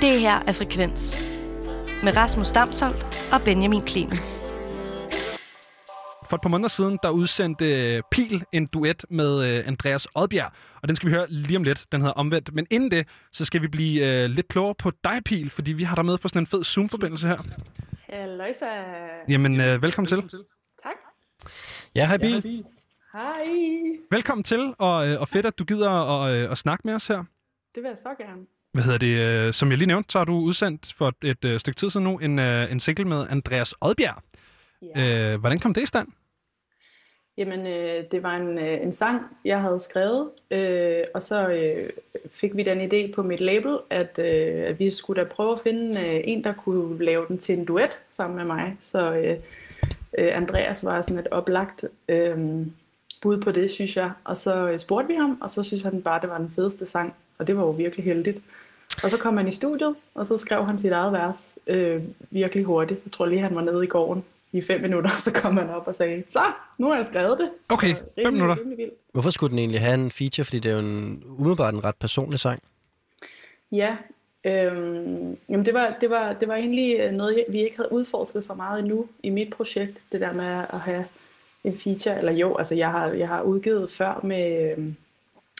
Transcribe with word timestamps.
Det 0.00 0.20
her 0.20 0.38
er 0.46 0.52
Frekvens 0.52 1.22
med 2.04 2.16
Rasmus 2.16 2.50
Damsholdt 2.50 3.28
og 3.32 3.40
Benjamin 3.44 3.86
Clemens. 3.86 4.42
For 6.28 6.36
et 6.36 6.40
par 6.42 6.48
måneder 6.48 6.68
siden, 6.68 6.98
der 7.02 7.10
udsendte 7.10 7.64
øh, 7.64 8.02
Pil 8.10 8.44
en 8.52 8.66
duet 8.66 9.04
med 9.10 9.44
øh, 9.44 9.68
Andreas 9.68 10.08
Odbjerg, 10.14 10.52
og 10.82 10.88
den 10.88 10.96
skal 10.96 11.08
vi 11.08 11.12
høre 11.14 11.26
lige 11.28 11.56
om 11.56 11.62
lidt. 11.62 11.86
Den 11.92 12.00
hedder 12.00 12.14
Omvendt. 12.14 12.54
Men 12.54 12.66
inden 12.70 12.90
det, 12.90 13.08
så 13.32 13.44
skal 13.44 13.62
vi 13.62 13.68
blive 13.68 14.06
øh, 14.06 14.30
lidt 14.30 14.48
klogere 14.48 14.74
på 14.74 14.92
dig, 15.04 15.20
Pil, 15.24 15.50
fordi 15.50 15.72
vi 15.72 15.82
har 15.82 15.94
dig 15.94 16.04
med 16.04 16.18
på 16.18 16.28
sådan 16.28 16.42
en 16.42 16.46
fed 16.46 16.64
Zoom-forbindelse 16.64 17.28
her. 17.28 17.38
Halløjsa. 18.08 18.66
Jamen, 19.28 19.60
øh, 19.60 19.82
velkommen 19.82 20.06
til. 20.06 20.22
Tak. 20.82 20.96
Ja, 21.94 22.06
hej 22.06 22.16
Bil. 22.16 22.64
Hej. 23.12 23.44
Velkommen 24.10 24.44
til, 24.44 24.74
og, 24.78 24.94
og 24.94 25.28
fedt, 25.28 25.46
at 25.46 25.58
du 25.58 25.64
gider 25.64 25.90
at, 25.90 26.50
at 26.50 26.58
snakke 26.58 26.82
med 26.84 26.94
os 26.94 27.06
her. 27.06 27.24
Det 27.74 27.82
vil 27.82 27.88
jeg 27.88 27.98
så 27.98 28.14
gerne. 28.18 28.46
Hvad 28.72 28.84
hedder 28.84 28.98
det? 28.98 29.46
øh, 29.46 29.52
Som 29.52 29.70
jeg 29.70 29.78
lige 29.78 29.88
nævnte, 29.88 30.12
så 30.12 30.18
har 30.18 30.24
du 30.24 30.34
udsendt 30.34 30.94
for 30.98 31.12
et, 31.24 31.44
øh, 31.44 31.60
stykke 31.60 31.78
tid 31.78 31.90
siden 31.90 32.04
nu 32.04 32.18
en, 32.18 32.38
øh, 32.38 32.72
en 32.72 32.80
single 32.80 33.04
med 33.04 33.26
Andreas 33.30 33.74
Odbjerg. 33.80 34.22
Øh, 34.96 35.40
hvordan 35.40 35.58
kom 35.58 35.74
det 35.74 35.82
i 35.82 35.86
stand? 35.86 36.08
Jamen, 37.38 37.66
øh, 37.66 38.04
det 38.10 38.22
var 38.22 38.36
en, 38.36 38.58
øh, 38.58 38.82
en 38.82 38.92
sang, 38.92 39.22
jeg 39.44 39.60
havde 39.60 39.78
skrevet, 39.78 40.30
øh, 40.50 41.04
og 41.14 41.22
så 41.22 41.48
øh, 41.48 41.90
fik 42.30 42.56
vi 42.56 42.62
den 42.62 42.80
idé 42.92 43.14
på 43.14 43.22
mit 43.22 43.40
label, 43.40 43.78
at, 43.90 44.18
øh, 44.18 44.64
at 44.66 44.78
vi 44.78 44.90
skulle 44.90 45.22
da 45.22 45.28
prøve 45.28 45.52
at 45.52 45.60
finde 45.60 46.00
øh, 46.00 46.20
en, 46.24 46.44
der 46.44 46.52
kunne 46.52 47.04
lave 47.04 47.26
den 47.28 47.38
til 47.38 47.58
en 47.58 47.64
duet 47.64 47.98
sammen 48.10 48.36
med 48.36 48.44
mig. 48.44 48.76
Så 48.80 49.14
øh, 49.14 49.36
øh, 50.18 50.36
Andreas 50.36 50.84
var 50.84 51.02
sådan 51.02 51.18
et 51.18 51.28
oplagt 51.30 51.84
øh, 52.08 52.66
bud 53.22 53.40
på 53.40 53.52
det, 53.52 53.70
synes 53.70 53.96
jeg. 53.96 54.10
Og 54.24 54.36
så 54.36 54.70
øh, 54.70 54.78
spurgte 54.78 55.08
vi 55.08 55.14
ham, 55.14 55.38
og 55.40 55.50
så 55.50 55.62
synes 55.62 55.82
han 55.82 56.02
bare, 56.02 56.20
det 56.20 56.30
var 56.30 56.38
den 56.38 56.52
fedeste 56.56 56.86
sang, 56.86 57.14
og 57.40 57.46
det 57.46 57.56
var 57.56 57.62
jo 57.62 57.70
virkelig 57.70 58.04
heldigt. 58.04 58.42
Og 59.02 59.10
så 59.10 59.18
kom 59.18 59.36
han 59.36 59.48
i 59.48 59.52
studiet, 59.52 59.94
og 60.14 60.26
så 60.26 60.38
skrev 60.38 60.66
han 60.66 60.78
sit 60.78 60.92
eget 60.92 61.12
vers 61.12 61.58
øh, 61.66 62.02
virkelig 62.30 62.64
hurtigt. 62.64 63.00
Jeg 63.04 63.12
tror 63.12 63.26
lige, 63.26 63.40
han 63.40 63.54
var 63.54 63.62
nede 63.62 63.84
i 63.84 63.86
gården 63.86 64.24
i 64.52 64.62
fem 64.62 64.80
minutter, 64.80 65.10
så 65.24 65.32
kom 65.32 65.56
han 65.56 65.70
op 65.70 65.86
og 65.86 65.94
sagde, 65.94 66.22
så, 66.30 66.42
nu 66.78 66.88
har 66.88 66.96
jeg 66.96 67.06
skrevet 67.06 67.38
det. 67.38 67.50
Okay, 67.68 67.94
Så 67.94 68.22
fem 68.22 68.32
minutter. 68.32 68.56
Rimelig 68.58 68.78
vildt. 68.78 68.94
Hvorfor 69.12 69.30
skulle 69.30 69.50
den 69.50 69.58
egentlig 69.58 69.80
have 69.80 69.94
en 69.94 70.10
feature? 70.10 70.44
Fordi 70.44 70.58
det 70.58 70.70
er 70.70 70.72
jo 70.72 70.80
en, 70.80 71.22
umiddelbart 71.26 71.74
en 71.74 71.84
ret 71.84 71.96
personlig 71.96 72.40
sang. 72.40 72.62
Ja, 73.72 73.96
øhm, 74.44 75.36
jamen 75.48 75.66
det 75.66 75.74
var, 75.74 75.96
det, 76.00 76.10
var, 76.10 76.32
det 76.32 76.48
var 76.48 76.54
egentlig 76.54 77.12
noget, 77.12 77.44
vi 77.48 77.62
ikke 77.62 77.76
havde 77.76 77.92
udforsket 77.92 78.44
så 78.44 78.54
meget 78.54 78.80
endnu 78.80 79.06
i 79.22 79.30
mit 79.30 79.50
projekt, 79.50 79.98
det 80.12 80.20
der 80.20 80.32
med 80.32 80.64
at 80.72 80.80
have 80.80 81.04
en 81.64 81.78
feature, 81.78 82.18
eller 82.18 82.32
jo, 82.32 82.56
altså 82.56 82.74
jeg 82.74 82.90
har, 82.90 83.08
jeg 83.08 83.28
har 83.28 83.42
udgivet 83.42 83.90
før 83.90 84.20
med, 84.22 84.72
øhm, 84.72 84.96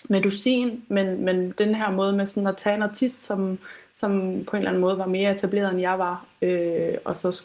med 0.08 0.84
men, 0.88 1.24
men 1.24 1.54
den 1.58 1.74
her 1.74 1.90
måde 1.90 2.12
med 2.12 2.26
sådan 2.26 2.46
at 2.46 2.56
tage 2.56 2.76
en 2.76 2.82
artist, 2.82 3.22
som, 3.22 3.58
som 3.94 4.10
på 4.20 4.56
en 4.56 4.56
eller 4.56 4.70
anden 4.70 4.80
måde 4.80 4.98
var 4.98 5.06
mere 5.06 5.32
etableret, 5.32 5.70
end 5.70 5.80
jeg 5.80 5.98
var, 5.98 6.26
øh, 6.42 6.94
og 7.04 7.18
så 7.18 7.42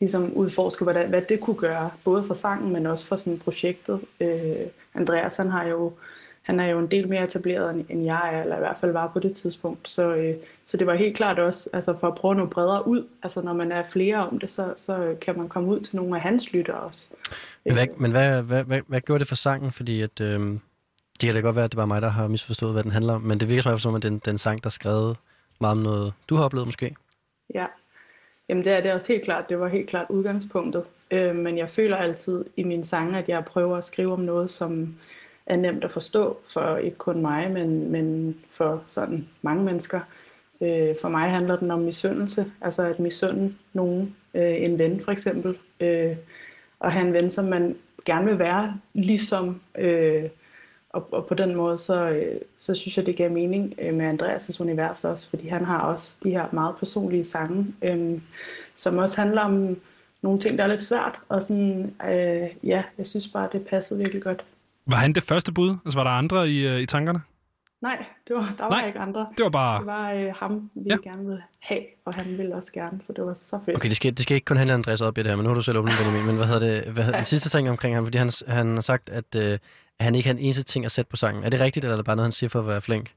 ligesom 0.00 0.32
udforske, 0.32 0.84
hvad, 0.84 0.94
hvad 0.94 1.22
det 1.22 1.40
kunne 1.40 1.56
gøre, 1.56 1.90
både 2.04 2.22
for 2.22 2.34
sangen, 2.34 2.72
men 2.72 2.86
også 2.86 3.06
for 3.06 3.16
sådan 3.16 3.38
projektet. 3.38 4.00
Øh, 4.20 4.66
Andreas, 4.94 5.36
han 5.36 5.50
har 5.50 5.64
jo 5.64 5.92
han 6.44 6.60
er 6.60 6.66
jo 6.66 6.78
en 6.78 6.86
del 6.86 7.08
mere 7.08 7.24
etableret, 7.24 7.74
end- 7.74 7.84
end 7.88 8.04
jeg 8.04 8.30
er, 8.32 8.42
eller 8.42 8.56
i 8.56 8.58
hvert 8.58 8.76
fald 8.80 8.92
var 8.92 9.10
på 9.12 9.18
det 9.18 9.34
tidspunkt. 9.34 9.88
Så, 9.88 10.14
øh, 10.14 10.34
så 10.66 10.76
det 10.76 10.86
var 10.86 10.94
helt 10.94 11.16
klart 11.16 11.38
også, 11.38 11.70
altså 11.72 11.96
for 12.00 12.08
at 12.08 12.14
prøve 12.14 12.34
noget 12.34 12.50
bredere 12.50 12.88
ud, 12.88 13.06
altså 13.22 13.42
når 13.42 13.52
man 13.52 13.72
er 13.72 13.82
flere 13.92 14.16
om 14.28 14.38
det, 14.38 14.50
så, 14.50 14.74
så 14.76 15.16
kan 15.20 15.38
man 15.38 15.48
komme 15.48 15.68
ud 15.68 15.80
til 15.80 15.96
nogle 15.96 16.16
af 16.16 16.22
hans 16.22 16.52
lyttere 16.52 16.76
også. 16.76 17.06
Men, 17.64 17.74
hvad, 17.74 17.86
men 17.96 18.10
hvad, 18.10 18.42
hvad, 18.42 18.64
hvad, 18.64 18.80
hvad 18.86 19.00
gjorde 19.00 19.18
det 19.18 19.28
for 19.28 19.34
sangen? 19.34 19.72
Fordi 19.72 20.00
at, 20.00 20.20
øh, 20.20 20.40
det 21.20 21.26
kan 21.26 21.34
da 21.34 21.40
godt 21.40 21.56
være, 21.56 21.64
at 21.64 21.72
det 21.72 21.76
var 21.76 21.86
mig, 21.86 22.02
der 22.02 22.08
har 22.08 22.28
misforstået, 22.28 22.72
hvad 22.72 22.82
den 22.82 22.90
handler 22.90 23.14
om. 23.14 23.22
Men 23.22 23.40
det 23.40 23.48
virker 23.48 23.62
som 23.62 23.72
om, 23.72 23.78
som 23.78 23.94
at 23.94 24.02
den, 24.02 24.18
den 24.18 24.38
sang, 24.38 24.62
der 24.62 24.68
er 24.68 24.70
skrevet 24.70 25.16
meget 25.60 25.76
om 25.76 25.82
noget, 25.82 26.12
du 26.28 26.34
har 26.34 26.44
oplevet 26.44 26.68
måske. 26.68 26.96
Ja, 27.54 27.66
jamen 28.48 28.64
det 28.64 28.72
er 28.72 28.80
det 28.80 28.92
også 28.92 29.12
helt 29.12 29.24
klart, 29.24 29.48
det 29.48 29.60
var 29.60 29.68
helt 29.68 29.88
klart 29.88 30.06
udgangspunktet. 30.08 30.84
Øh, 31.10 31.36
men 31.36 31.58
jeg 31.58 31.68
føler 31.68 31.96
altid 31.96 32.44
i 32.56 32.62
mine 32.62 32.84
sange, 32.84 33.18
at 33.18 33.28
jeg 33.28 33.44
prøver 33.44 33.76
at 33.76 33.84
skrive 33.84 34.12
om 34.12 34.20
noget, 34.20 34.50
som 34.50 34.94
er 35.46 35.56
nemt 35.56 35.84
at 35.84 35.90
forstå 35.90 36.38
for 36.52 36.76
ikke 36.76 36.96
kun 36.96 37.22
mig, 37.22 37.50
men, 37.50 37.90
men 37.92 38.36
for 38.50 38.82
sådan 38.86 39.28
mange 39.42 39.64
mennesker. 39.64 40.00
Øh, 40.60 40.94
for 41.00 41.08
mig 41.08 41.30
handler 41.30 41.56
den 41.56 41.70
om 41.70 41.80
misundelse, 41.80 42.52
altså 42.60 42.82
at 42.82 43.00
misunde 43.00 43.54
nogen, 43.72 44.16
øh, 44.34 44.62
en 44.62 44.78
ven 44.78 45.00
for 45.00 45.12
eksempel, 45.12 45.58
øh, 45.80 46.16
og 46.80 46.92
have 46.92 47.06
en 47.06 47.12
ven, 47.12 47.30
som 47.30 47.44
man 47.44 47.76
gerne 48.04 48.26
vil 48.26 48.38
være 48.38 48.80
ligesom, 48.94 49.60
øh, 49.78 50.24
og, 50.94 51.08
og 51.12 51.26
på 51.26 51.34
den 51.34 51.54
måde, 51.56 51.78
så, 51.78 52.08
øh, 52.08 52.40
så 52.58 52.74
synes 52.74 52.96
jeg, 52.96 53.06
det 53.06 53.16
gav 53.16 53.30
mening 53.30 53.74
øh, 53.78 53.94
med 53.94 54.12
Andreas' 54.22 54.60
univers 54.60 55.04
også, 55.04 55.30
fordi 55.30 55.48
han 55.48 55.64
har 55.64 55.78
også 55.80 56.16
de 56.24 56.30
her 56.30 56.46
meget 56.52 56.76
personlige 56.76 57.24
sange, 57.24 57.66
øh, 57.82 58.20
som 58.76 58.98
også 58.98 59.20
handler 59.20 59.42
om 59.42 59.76
nogle 60.22 60.38
ting, 60.40 60.58
der 60.58 60.64
er 60.64 60.68
lidt 60.68 60.82
svært, 60.82 61.14
og 61.28 61.42
sådan, 61.42 61.94
øh, 62.08 62.48
ja, 62.68 62.82
jeg 62.98 63.06
synes 63.06 63.28
bare, 63.28 63.48
det 63.52 63.66
passede 63.66 63.98
virkelig 63.98 64.22
godt. 64.22 64.44
Var 64.86 64.96
han 64.96 65.12
det 65.12 65.22
første 65.22 65.52
bud? 65.52 65.76
Altså, 65.84 65.98
var 65.98 66.04
der 66.04 66.10
andre 66.10 66.48
i, 66.50 66.66
øh, 66.66 66.80
i 66.80 66.86
tankerne? 66.86 67.20
Nej, 67.82 68.04
det 68.28 68.36
var, 68.36 68.54
der 68.58 68.64
var 68.64 68.70
Nej. 68.70 68.86
ikke 68.86 68.98
andre. 68.98 69.26
Det 69.36 69.44
var 69.44 69.50
bare... 69.50 69.78
Det 69.78 69.86
var 69.86 70.12
øh, 70.12 70.34
ham, 70.40 70.70
vi 70.74 70.88
Ja. 70.90 70.96
ja. 71.04 71.10
gerne 71.10 71.26
ville 71.26 71.42
have, 71.58 71.80
og 72.04 72.14
han 72.14 72.38
ville 72.38 72.54
også 72.54 72.72
gerne, 72.72 73.00
så 73.00 73.12
det 73.16 73.24
var 73.24 73.34
så 73.34 73.58
fedt. 73.64 73.76
Okay, 73.76 73.88
det 73.88 73.96
skal, 73.96 74.12
det 74.12 74.22
skal 74.22 74.34
ikke 74.34 74.44
kun 74.44 74.56
handle 74.56 74.74
om 74.74 74.78
Andreas 74.78 75.00
op 75.00 75.18
i 75.18 75.22
det 75.22 75.30
her, 75.30 75.36
men 75.36 75.42
nu 75.44 75.48
har 75.48 75.54
du 75.54 75.62
selv 75.62 75.78
åbnet 75.78 75.94
Benjamin. 75.98 76.26
Men 76.26 76.36
hvad 76.36 76.46
hedder 76.46 76.60
det? 76.60 76.92
Hvad 76.92 77.02
hedder, 77.02 77.18
den 77.18 77.24
sidste 77.24 77.48
ting 77.48 77.70
omkring 77.70 77.94
ham, 77.94 78.06
fordi 78.06 78.18
han, 78.18 78.30
han 78.48 78.74
har 78.74 78.80
sagt, 78.80 79.08
at, 79.08 79.34
øh, 79.36 79.58
at 79.98 80.04
han 80.04 80.14
ikke 80.14 80.28
har 80.28 80.34
en 80.34 80.40
eneste 80.40 80.62
ting 80.62 80.84
at 80.84 80.92
sætte 80.92 81.08
på 81.08 81.16
sangen. 81.16 81.44
Er 81.44 81.48
det 81.48 81.60
rigtigt, 81.60 81.84
eller 81.84 81.92
er 81.92 81.96
det 81.96 82.06
bare 82.06 82.16
noget, 82.16 82.26
han 82.26 82.32
siger 82.32 82.50
for 82.50 82.60
at 82.60 82.66
være 82.66 82.82
flink? 82.82 83.12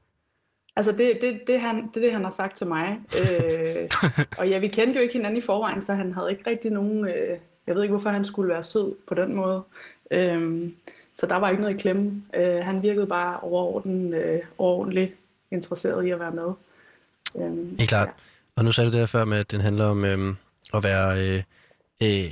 Altså, 0.76 0.92
det, 0.92 1.18
det, 1.20 1.40
det, 1.46 1.60
han, 1.60 1.90
det 1.94 2.02
det, 2.02 2.12
han 2.12 2.24
har 2.24 2.30
sagt 2.30 2.56
til 2.56 2.66
mig. 2.66 3.00
Øh, 3.20 3.90
og 4.38 4.48
ja, 4.48 4.58
vi 4.58 4.68
kendte 4.68 4.94
jo 4.94 5.02
ikke 5.02 5.12
hinanden 5.12 5.38
i 5.38 5.40
forvejen, 5.40 5.82
så 5.82 5.94
han 5.94 6.12
havde 6.12 6.30
ikke 6.30 6.50
rigtig 6.50 6.70
nogen... 6.70 7.08
Øh, 7.08 7.38
jeg 7.66 7.74
ved 7.74 7.82
ikke, 7.82 7.92
hvorfor 7.92 8.10
han 8.10 8.24
skulle 8.24 8.48
være 8.48 8.62
sød 8.62 8.94
på 9.08 9.14
den 9.14 9.34
måde. 9.34 9.62
Øh, 10.10 10.70
så 11.14 11.26
der 11.26 11.36
var 11.36 11.50
ikke 11.50 11.62
noget 11.62 11.74
i 11.74 11.78
klemme. 11.78 12.22
Øh, 12.34 12.64
han 12.64 12.82
virkede 12.82 13.06
bare 13.06 13.40
overorden, 13.40 14.14
øh, 14.14 14.40
overordentligt 14.58 15.14
interesseret 15.50 16.06
i 16.06 16.10
at 16.10 16.20
være 16.20 16.30
med. 16.30 16.52
Øh, 17.36 17.78
Helt 17.78 17.88
klart. 17.88 18.08
Og 18.56 18.64
nu 18.64 18.72
sagde 18.72 18.88
du 18.88 18.92
det 18.92 19.00
her 19.00 19.06
før 19.06 19.24
med, 19.24 19.38
at 19.38 19.50
den 19.50 19.60
handler 19.60 19.84
om 19.84 20.04
øhm, 20.04 20.36
at 20.74 20.82
være 20.82 21.20
øh, 21.20 21.42
øh, 22.02 22.30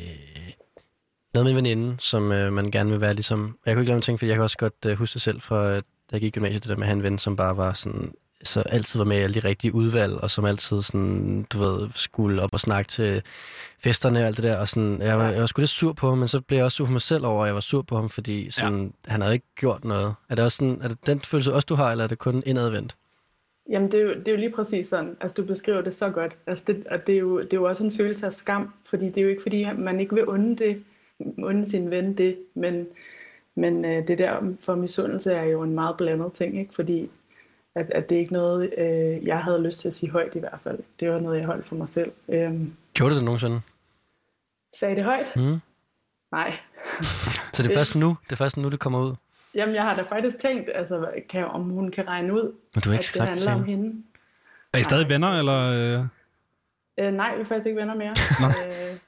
noget 1.36 1.44
med 1.44 1.50
en 1.50 1.56
veninde, 1.56 1.97
som 1.98 2.32
øh, 2.32 2.52
man 2.52 2.70
gerne 2.70 2.91
vil 2.91 3.00
være 3.00 3.14
ligesom... 3.14 3.58
Jeg 3.66 3.74
kunne 3.74 3.82
ikke 3.82 3.88
lade 3.88 3.97
mig 3.97 4.02
tænke, 4.02 4.19
for 4.19 4.26
jeg 4.26 4.34
kan 4.34 4.42
også 4.42 4.58
godt 4.58 4.86
øh, 4.86 4.97
huske 4.98 5.14
det 5.14 5.22
selv 5.22 5.41
fra, 5.41 5.76
at 5.76 5.84
jeg 6.12 6.20
gik 6.20 6.28
i 6.28 6.30
gymnasiet, 6.30 6.62
det 6.62 6.70
der 6.70 6.76
med 6.76 6.82
at 6.82 6.88
have 6.88 6.97
en 6.97 7.02
ven, 7.02 7.19
som 7.19 7.36
bare 7.36 7.56
var 7.56 7.72
sådan 7.72 8.12
så 8.42 8.60
altid 8.60 8.98
var 8.98 9.04
med 9.04 9.16
i 9.16 9.20
alle 9.20 9.34
de 9.34 9.48
rigtige 9.48 9.74
udvalg, 9.74 10.14
og 10.14 10.30
som 10.30 10.44
altid 10.44 10.82
sådan, 10.82 11.47
du 11.52 11.58
ved, 11.58 11.88
skulle 11.94 12.42
op 12.42 12.52
og 12.52 12.60
snakke 12.60 12.88
til 12.88 13.22
festerne 13.78 14.20
og 14.20 14.26
alt 14.26 14.36
det 14.36 14.44
der, 14.44 14.56
og 14.56 14.69
sådan, 14.69 15.02
jeg 15.02 15.19
var, 15.19 15.30
jeg 15.30 15.41
var 15.41 15.47
sgu 15.47 15.60
lidt 15.60 15.70
sur 15.70 15.92
på 15.92 16.08
ham, 16.08 16.19
men 16.19 16.28
så 16.28 16.41
blev 16.41 16.56
jeg 16.56 16.64
også 16.64 16.76
sur 16.76 16.86
på 16.86 16.92
mig 16.92 17.00
selv 17.00 17.26
over, 17.26 17.42
at 17.42 17.47
jeg 17.47 17.54
var 17.54 17.60
sur 17.60 17.82
på 17.82 17.97
ham, 17.97 18.08
fordi 18.08 18.50
sådan, 18.50 18.92
ja. 19.06 19.10
han 19.10 19.22
havde 19.22 19.34
ikke 19.34 19.47
gjort 19.56 19.84
noget. 19.84 20.14
Er 20.28 20.34
det 20.34 20.44
også 20.44 20.56
sådan, 20.56 20.78
er 20.82 20.88
det 20.88 21.06
den 21.06 21.20
følelse 21.20 21.53
også, 21.53 21.66
du 21.66 21.74
har, 21.74 21.91
eller 21.91 22.04
er 22.04 22.08
det 22.08 22.18
kun 22.18 22.42
indadvendt? 22.47 22.97
Jamen, 23.70 23.92
det 23.92 24.00
er, 24.00 24.04
jo, 24.04 24.14
det 24.14 24.28
er 24.28 24.32
jo 24.32 24.38
lige 24.38 24.53
præcis 24.53 24.88
sådan. 24.88 25.16
Altså, 25.20 25.34
du 25.34 25.44
beskriver 25.44 25.80
det 25.80 25.94
så 25.94 26.10
godt. 26.10 26.36
Altså, 26.47 26.64
det, 26.66 26.86
og 26.91 27.06
det 27.06 27.14
er, 27.14 27.18
jo, 27.18 27.41
det 27.41 27.53
er 27.53 27.56
jo 27.56 27.64
også 27.64 27.84
en 27.84 27.92
følelse 27.92 28.26
af 28.26 28.32
skam, 28.32 28.74
fordi 28.84 29.06
det 29.06 29.16
er 29.16 29.22
jo 29.22 29.28
ikke, 29.28 29.42
fordi 29.42 29.64
man 29.78 30.00
ikke 30.00 30.14
vil 30.14 30.26
unde, 30.26 30.56
det, 30.64 30.82
unde 31.21 31.66
sin 31.66 31.91
ven 31.91 32.19
det, 32.19 32.38
men, 32.54 32.88
men 33.54 33.84
øh, 33.84 34.09
det 34.09 34.19
der 34.19 34.54
for 34.60 34.75
misundelse 34.75 35.32
er 35.32 35.44
jo 35.44 35.62
en 35.62 35.75
meget 35.75 35.97
blandet 35.97 36.32
ting, 36.32 36.59
ikke? 36.59 36.75
Fordi 36.75 37.10
at, 37.75 37.91
at 37.91 38.09
det 38.09 38.16
er 38.16 38.21
ikke 38.21 38.32
noget, 38.32 38.75
øh, 38.78 39.27
jeg 39.27 39.38
havde 39.38 39.62
lyst 39.62 39.81
til 39.81 39.88
at 39.88 39.94
sige 39.94 40.10
højt 40.10 40.34
i 40.34 40.38
hvert 40.38 40.59
fald. 40.62 40.78
Det 41.00 41.10
var 41.10 41.19
noget, 41.19 41.38
jeg 41.38 41.47
holdt 41.47 41.66
for 41.66 41.75
mig 41.75 41.88
selv. 41.88 42.12
Øhm, 42.28 42.72
Gjorde 42.94 43.15
du 43.15 43.16
det 43.16 43.25
nogensinde? 43.25 43.60
sagde 44.75 44.97
det 44.97 45.04
højt? 45.04 45.37
Mm. 45.37 45.60
Nej. 46.32 46.53
Så 47.54 47.62
det 47.62 47.71
er 47.71 47.75
først 47.75 47.94
nu, 47.94 48.16
det 48.25 48.33
er 48.33 48.37
først 48.37 48.56
nu, 48.56 48.71
det 48.71 48.81
kommer 48.81 49.00
ud? 49.00 49.15
Jamen, 49.54 49.75
jeg 49.75 49.83
har 49.83 49.97
da 49.97 50.03
faktisk 50.03 50.38
tænkt, 50.38 50.71
altså, 50.75 51.10
kan, 51.28 51.44
om 51.44 51.62
hun 51.62 51.91
kan 51.91 52.09
regne 52.09 52.34
ud, 52.34 52.53
Men 52.75 52.83
du 52.83 52.91
har 52.91 52.98
ikke 52.98 53.09
at 53.15 53.21
det 53.21 53.28
handler 53.28 53.54
om 53.54 53.65
hende. 53.65 54.03
Er 54.72 54.78
I 54.78 54.84
stadig 54.84 55.03
Nej. 55.03 55.12
venner, 55.12 55.39
eller... 55.39 55.59
Øh... 55.59 56.04
Øh, 56.98 57.12
nej, 57.12 57.34
vi 57.34 57.41
er 57.41 57.45
faktisk 57.45 57.66
ikke 57.66 57.80
venner 57.80 57.95
mere. 57.95 58.15
Nå. 58.41 58.47
øh, 58.47 58.98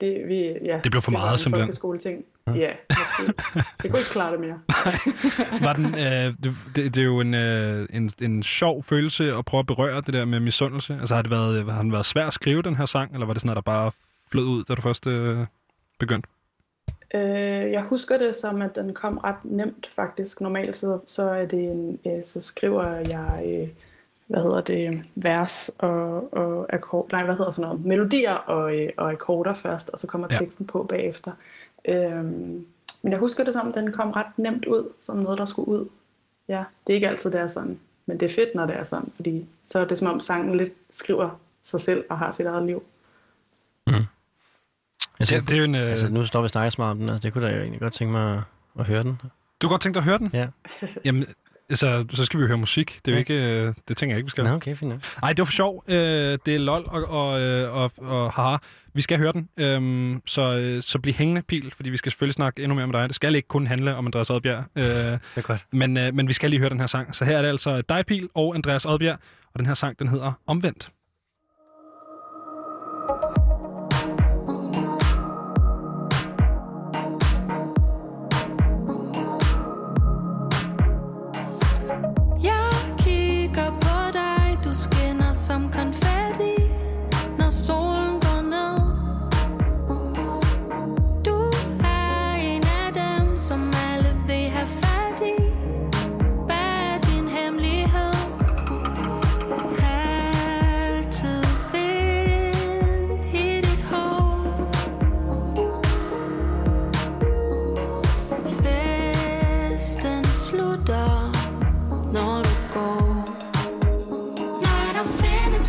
det, 0.00 0.28
vi, 0.28 0.36
ja, 0.64 0.80
Det 0.84 0.90
blev 0.90 1.02
for 1.02 1.10
meget, 1.10 1.26
var 1.26 1.32
en 1.32 1.38
simpelthen. 1.38 1.66
folkeskoleting. 1.66 2.24
Ja, 2.54 2.72
måske. 2.90 3.42
Jeg 3.82 3.90
kunne 3.90 3.98
ikke 3.98 4.10
klare 4.10 4.32
det 4.32 4.40
mere. 4.40 4.60
Var 5.66 5.72
den, 5.72 5.94
øh, 5.94 6.34
det, 6.42 6.54
det, 6.76 6.94
det 6.94 7.00
er 7.00 7.04
jo 7.04 7.20
en, 7.20 7.34
øh, 7.34 7.88
en, 7.92 8.10
en 8.20 8.42
sjov 8.42 8.82
følelse 8.82 9.34
at 9.34 9.44
prøve 9.44 9.58
at 9.58 9.66
berøre 9.66 10.00
det 10.00 10.14
der 10.14 10.24
med 10.24 10.40
misundelse. 10.40 10.96
Altså 11.00 11.14
har 11.14 11.22
det 11.22 11.30
været, 11.30 11.72
har 11.72 11.82
den 11.82 11.92
været 11.92 12.06
svært 12.06 12.26
at 12.26 12.32
skrive 12.32 12.62
den 12.62 12.76
her 12.76 12.86
sang, 12.86 13.12
eller 13.12 13.26
var 13.26 13.32
det 13.32 13.42
sådan, 13.42 13.50
at 13.50 13.56
der 13.56 13.60
bare 13.60 13.90
flød 14.32 14.44
ud, 14.44 14.64
da 14.64 14.74
du 14.74 14.82
først 14.82 15.06
øh, 15.06 15.38
begyndte? 15.98 16.28
Øh, 17.14 17.20
jeg 17.72 17.82
husker 17.82 18.18
det 18.18 18.34
som, 18.34 18.62
at 18.62 18.74
den 18.74 18.94
kom 18.94 19.18
ret 19.18 19.44
nemt 19.44 19.90
faktisk. 19.96 20.40
Normalt 20.40 20.76
så, 20.76 20.98
så, 21.06 21.22
er 21.22 21.46
det 21.46 21.60
en, 21.60 21.98
øh, 22.06 22.24
så 22.24 22.40
skriver 22.40 22.84
jeg, 22.94 23.42
øh, 23.46 23.68
hvad 24.28 24.42
hedder 24.42 24.60
det, 24.60 25.04
vers 25.14 25.70
og, 25.78 26.32
og 26.34 26.66
akkord, 26.74 27.12
nej, 27.12 27.24
hvad 27.24 27.36
hedder 27.36 27.50
sådan 27.50 27.68
noget, 27.68 27.84
melodier 27.84 28.32
og, 28.34 28.76
øh, 28.76 28.88
og 28.96 29.10
akkorder 29.10 29.54
først, 29.54 29.90
og 29.90 29.98
så 29.98 30.06
kommer 30.06 30.28
Ja. 30.30 30.38
teksten 30.38 30.66
på 30.66 30.82
bagefter. 30.82 31.32
Øhm, 31.84 32.66
men 33.02 33.12
jeg 33.12 33.18
husker 33.18 33.44
det 33.44 33.52
som, 33.52 33.68
at 33.68 33.74
den 33.74 33.92
kom 33.92 34.10
ret 34.10 34.26
nemt 34.38 34.64
ud, 34.64 34.88
som 35.00 35.16
noget, 35.16 35.38
der 35.38 35.44
skulle 35.44 35.68
ud. 35.68 35.88
Ja, 36.48 36.64
det 36.86 36.92
er 36.92 36.94
ikke 36.94 37.08
altid, 37.08 37.30
det 37.30 37.40
er 37.40 37.46
sådan. 37.46 37.78
men 38.06 38.20
det 38.20 38.26
er 38.30 38.34
fedt, 38.34 38.54
når 38.54 38.66
det 38.66 38.76
er 38.76 38.84
sådan, 38.84 39.12
fordi 39.16 39.46
så 39.62 39.78
er 39.78 39.84
det 39.84 39.98
som 39.98 40.08
om 40.08 40.20
sangen 40.20 40.56
lidt 40.56 40.72
skriver 40.90 41.30
sig 41.62 41.80
selv 41.80 42.04
og 42.10 42.18
har 42.18 42.30
sit 42.30 42.46
eget 42.46 42.66
liv. 42.66 42.82
Jeg 43.86 45.30
Ja, 45.32 45.40
det 45.40 45.52
er 45.52 45.56
jo 45.56 45.64
en, 45.64 45.74
øh, 45.74 45.90
altså, 45.90 46.08
nu 46.08 46.26
står 46.26 46.42
vi 46.42 46.48
snakker 46.48 46.70
så 46.70 46.76
meget 46.78 46.90
om 46.90 46.98
den, 46.98 47.08
og 47.08 47.22
det 47.22 47.32
kunne 47.32 47.46
da 47.46 47.52
jo 47.54 47.60
egentlig 47.60 47.80
godt 47.80 47.92
tænke 47.92 48.12
mig 48.12 48.32
at, 48.34 48.40
at 48.78 48.84
høre 48.84 49.02
den. 49.02 49.20
Du 49.62 49.66
kunne 49.68 49.70
godt 49.70 49.82
tænke 49.82 49.94
dig 49.94 50.00
at 50.00 50.04
høre 50.04 50.18
den? 50.18 50.30
Ja. 50.32 50.48
Jamen, 51.04 51.26
altså, 51.70 52.04
så 52.10 52.24
skal 52.24 52.38
vi 52.38 52.42
jo 52.42 52.46
høre 52.48 52.58
musik. 52.58 53.00
Det 53.04 53.10
er 53.10 53.12
jo 53.12 53.18
ikke... 53.18 53.34
Øh, 53.34 53.74
det 53.88 53.96
tænker 53.96 54.14
jeg 54.14 54.18
ikke, 54.18 54.26
vi 54.26 54.30
skal. 54.30 54.44
Nå, 54.44 54.50
okay, 54.50 54.76
fint 54.76 54.90
nok. 54.90 55.00
Nej, 55.22 55.32
det 55.32 55.38
var 55.38 55.44
for 55.44 55.52
sjov. 55.52 55.84
Øh, 55.88 56.38
det 56.46 56.54
er 56.54 56.58
lol 56.58 56.84
og, 56.86 57.04
og, 57.04 57.40
øh, 57.40 57.74
og, 57.76 57.92
og 57.96 58.32
haha. 58.32 58.56
Vi 58.94 59.02
skal 59.02 59.18
høre 59.18 59.32
den. 59.32 59.48
Øhm, 59.56 60.22
så, 60.26 60.78
så 60.86 60.98
bliv 60.98 61.14
hængende, 61.14 61.42
Pil, 61.42 61.72
fordi 61.76 61.90
vi 61.90 61.96
skal 61.96 62.12
selvfølgelig 62.12 62.34
snakke 62.34 62.62
endnu 62.62 62.74
mere 62.74 62.86
med 62.86 63.00
dig. 63.00 63.08
Det 63.08 63.14
skal 63.16 63.34
ikke 63.34 63.48
kun 63.48 63.66
handle 63.66 63.96
om 63.96 64.06
Andreas 64.06 64.30
Oddbjerg. 64.30 64.64
Øh, 64.76 64.84
Det 64.84 65.20
er 65.36 65.40
godt. 65.40 65.66
men, 65.72 65.96
øh, 65.96 66.14
men 66.14 66.28
vi 66.28 66.32
skal 66.32 66.50
lige 66.50 66.60
høre 66.60 66.70
den 66.70 66.80
her 66.80 66.86
sang. 66.86 67.14
Så 67.14 67.24
her 67.24 67.38
er 67.38 67.42
det 67.42 67.48
altså 67.48 67.82
dig, 67.88 68.06
Pil, 68.06 68.28
og 68.34 68.54
Andreas 68.54 68.84
Oddbjerg. 68.86 69.18
Og 69.54 69.58
den 69.58 69.66
her 69.66 69.74
sang, 69.74 69.98
den 69.98 70.08
hedder 70.08 70.32
Omvendt. 70.46 70.88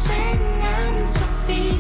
Findes 0.08 0.10
ingen 0.10 0.64
anden 0.64 1.79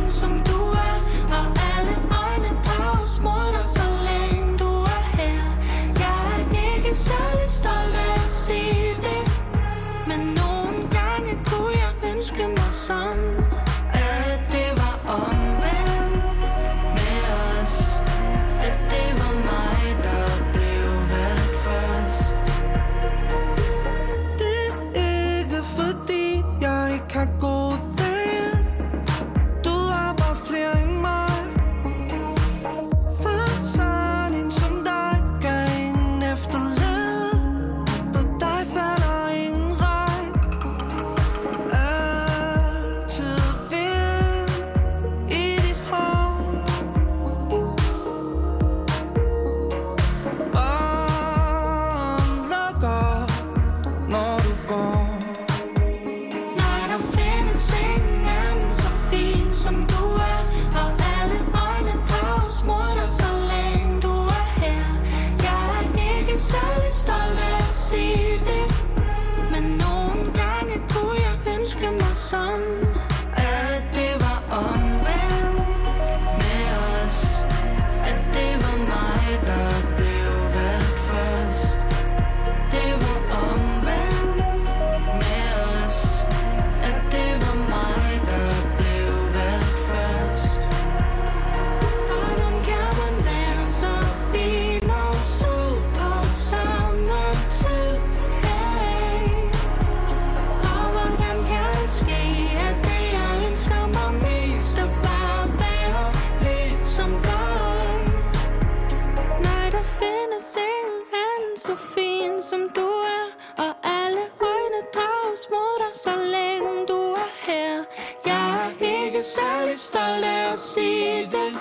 af 120.79 120.85
sige 120.85 121.23
det. 121.31 121.53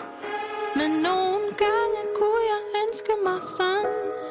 Men 0.77 0.91
nogle 0.91 1.45
gange 1.65 2.01
kunne 2.19 2.43
jeg 2.53 2.63
ønske 2.83 3.13
mig 3.25 3.43
sådan. 3.43 4.28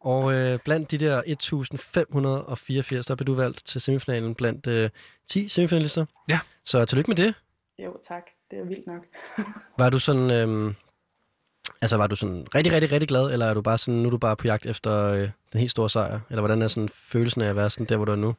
Og 0.00 0.32
øh, 0.34 0.58
blandt 0.64 0.90
de 0.90 0.98
der 0.98 1.22
1584, 1.26 3.06
der 3.06 3.14
blev 3.14 3.26
du 3.26 3.34
valgt 3.34 3.66
til 3.66 3.80
semifinalen 3.80 4.34
blandt 4.34 4.66
øh, 4.66 4.90
10 5.28 5.48
semifinalister. 5.48 6.06
Ja. 6.28 6.40
Så 6.64 6.84
tillykke 6.84 7.10
med 7.10 7.16
det. 7.16 7.34
Jo, 7.78 7.96
tak. 8.08 8.22
Det 8.50 8.58
er 8.58 8.64
vildt 8.64 8.86
nok. 8.86 9.04
Var 9.78 9.90
du 9.90 9.98
sådan, 9.98 10.30
øhm, 10.30 10.74
altså 11.80 11.96
var 11.96 12.06
du 12.06 12.16
sådan 12.16 12.46
rigtig, 12.54 12.72
rigtig, 12.72 12.92
rigtig 12.92 13.08
glad, 13.08 13.32
eller 13.32 13.46
er 13.46 13.54
du 13.54 13.62
bare 13.62 13.78
sådan, 13.78 14.00
nu 14.00 14.06
er 14.06 14.10
du 14.10 14.18
bare 14.18 14.36
på 14.36 14.46
jagt 14.46 14.66
efter 14.66 15.06
øh, 15.06 15.30
den 15.52 15.60
helt 15.60 15.70
store 15.70 15.90
sejr? 15.90 16.20
Eller 16.30 16.40
hvordan 16.40 16.62
er 16.62 16.68
sådan 16.68 16.88
følelsen 16.88 17.42
af 17.42 17.48
at 17.48 17.56
være 17.56 17.70
sådan 17.70 17.86
der, 17.86 17.96
hvor 17.96 18.04
du 18.04 18.12
er 18.12 18.16
nu? 18.16 18.34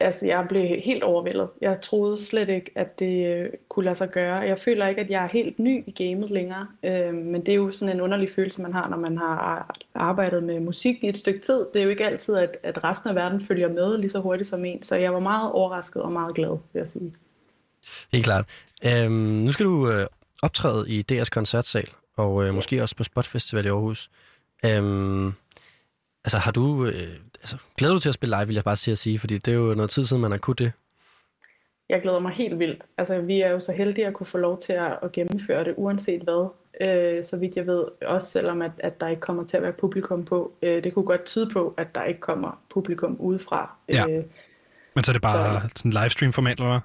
Altså, 0.00 0.26
jeg 0.26 0.46
blev 0.48 0.62
helt 0.82 1.02
overvældet. 1.02 1.48
Jeg 1.60 1.80
troede 1.80 2.24
slet 2.26 2.48
ikke, 2.48 2.70
at 2.74 2.98
det 2.98 3.26
øh, 3.26 3.50
kunne 3.68 3.84
lade 3.84 3.94
sig 3.94 4.10
gøre. 4.10 4.34
Jeg 4.34 4.58
føler 4.58 4.88
ikke, 4.88 5.00
at 5.00 5.10
jeg 5.10 5.24
er 5.24 5.28
helt 5.28 5.58
ny 5.58 5.84
i 5.86 5.90
gamet 5.90 6.30
længere. 6.30 6.66
Øh, 6.82 7.14
men 7.14 7.46
det 7.46 7.52
er 7.52 7.56
jo 7.56 7.72
sådan 7.72 7.94
en 7.94 8.00
underlig 8.00 8.30
følelse, 8.30 8.62
man 8.62 8.72
har, 8.72 8.88
når 8.88 8.96
man 8.96 9.18
har 9.18 9.36
ar- 9.38 9.74
arbejdet 9.94 10.42
med 10.42 10.60
musik 10.60 11.04
i 11.04 11.08
et 11.08 11.18
stykke 11.18 11.40
tid. 11.40 11.66
Det 11.74 11.80
er 11.80 11.84
jo 11.84 11.90
ikke 11.90 12.06
altid, 12.06 12.36
at, 12.36 12.56
at 12.62 12.84
resten 12.84 13.10
af 13.10 13.16
verden 13.16 13.40
følger 13.40 13.68
med 13.68 13.98
lige 13.98 14.10
så 14.10 14.20
hurtigt 14.20 14.48
som 14.48 14.64
en. 14.64 14.82
Så 14.82 14.96
jeg 14.96 15.14
var 15.14 15.20
meget 15.20 15.52
overrasket 15.52 16.02
og 16.02 16.12
meget 16.12 16.34
glad, 16.34 16.48
vil 16.48 16.80
jeg 16.80 16.88
sige. 16.88 17.12
Helt 18.12 18.24
klart. 18.24 18.44
Øhm, 18.84 19.12
nu 19.12 19.52
skal 19.52 19.66
du 19.66 19.90
øh, 19.90 20.06
optræde 20.42 20.90
i 20.90 21.04
DR's 21.12 21.28
koncertsal, 21.30 21.88
og 22.16 22.44
øh, 22.44 22.54
måske 22.54 22.82
også 22.82 22.96
på 22.96 23.04
Spot 23.04 23.26
Festival 23.26 23.66
i 23.66 23.68
Aarhus. 23.68 24.10
Øhm, 24.64 25.32
Altså, 26.24 26.38
har 26.38 26.52
du... 26.52 26.86
Øh, 26.86 26.92
altså, 27.40 27.56
glæder 27.78 27.94
du 27.94 28.00
til 28.00 28.08
at 28.08 28.14
spille 28.14 28.36
live, 28.36 28.46
vil 28.46 28.54
jeg 28.54 28.64
bare 28.64 28.76
sige 28.76 28.92
at 28.92 28.98
sige, 28.98 29.18
fordi 29.18 29.38
det 29.38 29.50
er 29.52 29.56
jo 29.58 29.74
noget 29.74 29.90
tid 29.90 30.04
siden, 30.04 30.22
man 30.22 30.30
har 30.30 30.38
kunnet 30.38 30.58
det. 30.58 30.72
Jeg 31.88 32.02
glæder 32.02 32.18
mig 32.18 32.32
helt 32.32 32.58
vildt. 32.58 32.82
Altså, 32.98 33.20
vi 33.20 33.40
er 33.40 33.50
jo 33.50 33.60
så 33.60 33.72
heldige 33.72 34.06
at 34.06 34.14
kunne 34.14 34.26
få 34.26 34.38
lov 34.38 34.60
til 34.60 34.72
at, 34.72 34.98
at 35.02 35.12
gennemføre 35.12 35.64
det, 35.64 35.74
uanset 35.76 36.22
hvad. 36.22 36.48
Øh, 36.80 37.24
så 37.24 37.38
vidt 37.38 37.56
jeg 37.56 37.66
ved, 37.66 37.84
også 38.06 38.28
selvom 38.30 38.62
at, 38.62 38.70
at 38.78 39.00
der 39.00 39.08
ikke 39.08 39.20
kommer 39.20 39.44
til 39.44 39.56
at 39.56 39.62
være 39.62 39.72
publikum 39.72 40.24
på. 40.24 40.52
Øh, 40.62 40.84
det 40.84 40.94
kunne 40.94 41.04
godt 41.04 41.24
tyde 41.24 41.50
på, 41.52 41.74
at 41.76 41.94
der 41.94 42.04
ikke 42.04 42.20
kommer 42.20 42.60
publikum 42.70 43.16
udefra. 43.20 43.76
Ja. 43.88 44.06
Øh, 44.10 44.24
Men 44.94 45.04
så 45.04 45.10
er 45.10 45.12
det 45.12 45.22
bare 45.22 45.60
Så- 45.60 45.68
sådan 45.76 45.88
en 45.88 45.92
livestream-format, 46.02 46.58
eller 46.58 46.70
hvad? 46.70 46.80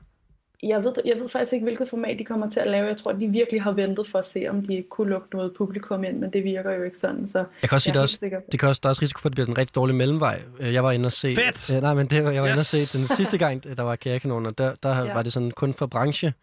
Jeg, 0.70 0.84
ved, 0.84 0.93
jeg 1.05 1.15
ved 1.20 1.29
faktisk 1.29 1.53
ikke, 1.53 1.63
hvilket 1.63 1.89
format 1.89 2.20
de 2.20 2.24
kommer 2.25 2.50
til 2.50 2.60
at 2.60 2.67
lave. 2.67 2.88
Jeg 2.88 2.98
tror, 2.98 3.12
de 3.12 3.27
virkelig 3.27 3.62
har 3.63 3.72
ventet 3.72 4.08
for 4.08 4.20
at 4.20 4.25
se, 4.25 4.46
om 4.50 4.62
de 4.65 4.75
ikke 4.75 4.89
kunne 4.89 5.10
lukke 5.10 5.27
noget 5.34 5.53
publikum 5.58 6.03
ind, 6.03 6.20
men 6.20 6.34
det 6.34 6.43
virker 6.43 6.72
jo 6.72 6.84
ikke 6.84 6.98
sådan. 6.98 7.27
Så 7.27 7.38
Jeg 7.62 7.70
kan 7.70 7.75
også 7.75 7.84
sige, 7.84 7.93
der 7.93 8.00
også, 8.01 8.41
det 8.51 8.60
kan 8.60 8.70
også, 8.70 8.79
der 8.84 8.88
er 8.88 8.91
også 8.91 9.01
risiko 9.01 9.20
for, 9.20 9.29
at 9.29 9.32
det 9.32 9.36
bliver 9.36 9.48
en 9.48 9.58
rigtig 9.58 9.75
dårlig 9.75 9.96
mellemvej. 9.96 10.41
Øh, 10.60 10.74
Jeg 10.74 10.84
var 10.84 10.91
inde 10.91 11.05
og 11.05 11.12
se... 11.12 11.36
Fedt! 11.36 11.75
Øh, 11.75 11.82
nej, 11.82 11.93
men 11.93 12.08
det 12.08 12.24
var, 12.24 12.32
jeg 12.32 12.41
var 12.43 12.50
Yes! 12.50 12.74
inde 12.74 12.82
og 12.84 12.88
se 12.88 12.98
den 12.98 13.08
sidste 13.17 13.38
gang, 13.38 13.77
der 13.77 13.84
var 13.84 13.96
Kærekanon, 13.96 14.46
og 14.46 14.58
der, 14.58 14.74
der 14.84 14.89
Ja. 15.05 15.13
var 15.13 15.22
det 15.22 15.34
sådan 15.34 15.51
kun 15.51 15.74
for 15.74 15.86
branche. 15.86 16.34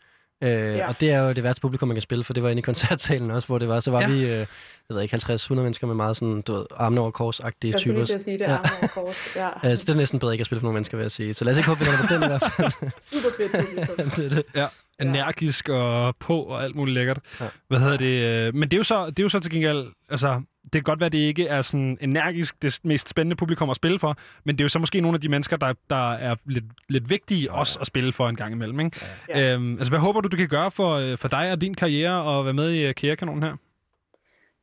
Øh, 0.42 0.50
Ja. 0.76 0.88
Og 0.88 1.00
det 1.00 1.10
er 1.12 1.18
jo 1.18 1.32
det 1.32 1.44
værste 1.44 1.60
publikum, 1.60 1.88
man 1.88 1.94
kan 1.94 2.02
spille, 2.02 2.24
for 2.24 2.32
det 2.32 2.42
var 2.42 2.48
inde 2.50 2.60
i 2.60 2.62
koncertsalen 2.62 3.30
også, 3.30 3.46
hvor 3.46 3.58
det 3.58 3.68
var, 3.68 3.80
så 3.80 3.90
var 3.90 4.00
Ja. 4.00 4.08
vi, 4.08 4.20
øh, 4.24 4.28
jeg 4.28 4.46
ved 4.88 5.02
ikke, 5.02 5.14
50-100 5.16 5.54
mennesker 5.54 5.86
med 5.86 5.94
meget 5.94 6.16
sådan, 6.16 6.42
du 6.42 6.52
ved, 6.52 6.66
armene 6.76 7.00
over 7.00 7.10
kors-agtige 7.10 7.70
Jeg 7.72 7.80
skulle 7.80 7.94
typer. 7.94 8.04
lige 8.04 8.14
at 8.14 8.22
sige 8.22 8.38
det, 8.38 8.44
Ja. 8.44 8.52
arme 8.52 8.68
over 8.80 8.88
kors. 9.06 9.36
Ja. 9.36 9.48
Øh, 9.70 9.76
så 9.76 9.84
det 9.86 9.88
er 9.92 9.96
næsten 9.96 10.18
bedre 10.18 10.32
ikke 10.34 10.42
at 10.42 10.46
spille 10.46 10.60
for 10.60 10.64
nogle 10.64 10.74
mennesker, 10.74 10.96
vil 10.96 11.04
jeg 11.04 11.10
sige. 11.10 11.34
Så 11.34 11.44
lad 11.44 11.52
os 11.52 11.58
ikke 11.58 11.68
håbe, 11.68 11.80
vi 11.80 11.86
på 11.86 12.14
den 12.14 12.22
i 12.22 12.26
hvert 12.26 12.42
fald. 12.56 12.90
Super 13.12 13.28
fedt 13.36 13.52
publikum. 13.68 14.10
det 14.16 14.24
er 14.32 14.34
det. 14.34 14.42
Ja, 14.56 14.66
energisk 15.00 15.68
og 15.68 16.16
på 16.16 16.42
og 16.42 16.64
alt 16.64 16.76
muligt 16.76 16.94
lækkert. 16.94 17.18
Ja. 17.40 17.46
Hvad 17.68 17.78
hedder 17.78 17.96
det? 17.96 18.46
øh, 18.46 18.54
Men 18.54 18.62
det 18.62 18.72
er, 18.72 18.78
jo 18.78 18.82
så, 18.84 19.06
det 19.06 19.18
er 19.18 19.22
jo 19.22 19.28
så 19.28 19.40
til 19.40 19.50
gengæld, 19.50 19.86
altså, 20.08 20.42
det 20.64 20.72
kan 20.72 20.82
godt 20.82 21.00
være, 21.00 21.06
at 21.06 21.12
det 21.12 21.18
ikke 21.18 21.46
er 21.46 21.62
sådan 21.62 21.98
energisk 22.00 22.62
det 22.62 22.80
mest 22.84 23.08
spændende 23.08 23.36
publikum 23.36 23.70
at 23.70 23.76
spille 23.76 23.98
for, 23.98 24.16
men 24.44 24.54
det 24.56 24.60
er 24.60 24.64
jo 24.64 24.68
så 24.68 24.78
måske 24.78 25.00
nogle 25.00 25.16
af 25.16 25.20
de 25.20 25.28
mennesker, 25.28 25.56
der, 25.56 25.72
der 25.90 26.12
er 26.12 26.34
lidt, 26.46 26.64
lidt 26.88 27.10
vigtige 27.10 27.52
også 27.52 27.78
at 27.80 27.86
spille 27.86 28.12
for 28.12 28.28
en 28.28 28.36
gang 28.36 28.52
imellem. 28.52 28.80
Ikke? 28.80 29.00
Ja. 29.28 29.52
Øhm, 29.54 29.72
altså, 29.78 29.90
hvad 29.90 30.00
håber 30.00 30.20
du, 30.20 30.28
du 30.28 30.36
kan 30.36 30.48
gøre 30.48 30.70
for, 30.70 30.94
øh, 30.94 31.18
for 31.18 31.28
dig 31.28 31.52
og 31.52 31.60
din 31.60 31.74
karriere 31.74 32.22
og 32.22 32.44
være 32.44 32.54
med 32.54 32.70
i 32.70 32.80
øh, 32.82 32.94
Karrierekanonen 32.94 33.42
her? 33.42 33.56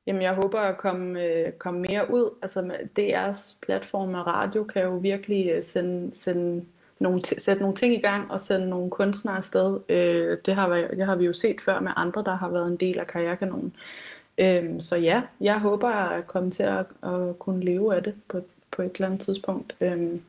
Jamen, 0.08 0.22
jeg 0.22 0.34
håber 0.34 0.60
at 0.60 0.77
komme, 0.77 1.24
øh, 1.24 1.51
komme 1.60 1.80
mere 1.82 2.12
ud. 2.13 2.38
Altså, 2.42 2.72
DR's 3.00 3.58
platform 3.66 4.13
og 4.13 4.27
radio 4.27 4.63
kan 4.63 4.84
jo 4.84 4.98
virkelig 4.98 5.51
sende, 5.62 6.16
sende 6.16 6.66
nogle, 7.00 7.22
sætte 7.38 7.62
nogle 7.62 7.75
ting 7.75 7.94
i 7.94 8.01
gang 8.01 8.32
og 8.32 8.39
sende 8.42 8.70
nogle 8.70 8.89
kunstnere 8.89 9.38
afsted. 9.38 9.80
Øh, 9.89 10.38
det, 10.46 10.56
har, 10.56 10.70
vi- 10.75 10.98
det 10.98 11.06
har 11.06 11.16
vi 11.16 11.25
jo 11.25 11.34
set 11.34 11.62
før 11.62 11.80
med 11.80 11.92
andre, 11.96 12.24
der 12.24 12.36
har 12.36 12.50
været 12.50 12.68
en 12.68 12.77
del 12.77 13.00
af 13.00 13.08
karrierekanonen. 13.08 13.74
Øh, 13.75 14.16
Øhm, 14.38 14.82
så 14.82 14.96
ja, 14.96 15.22
jeg 15.41 15.60
håber 15.60 15.88
at 15.88 16.27
komme 16.27 16.51
til 16.51 16.63
at, 16.63 16.86
at 17.03 17.39
kunne 17.39 17.65
leve 17.65 17.96
af 17.96 18.03
det 18.03 18.13
på, 18.29 18.41
på 18.72 18.82
et 18.82 18.96
eller 18.96 19.08
andet 19.08 19.22
tidspunkt. 19.22 19.75
Øhm, 19.82 20.22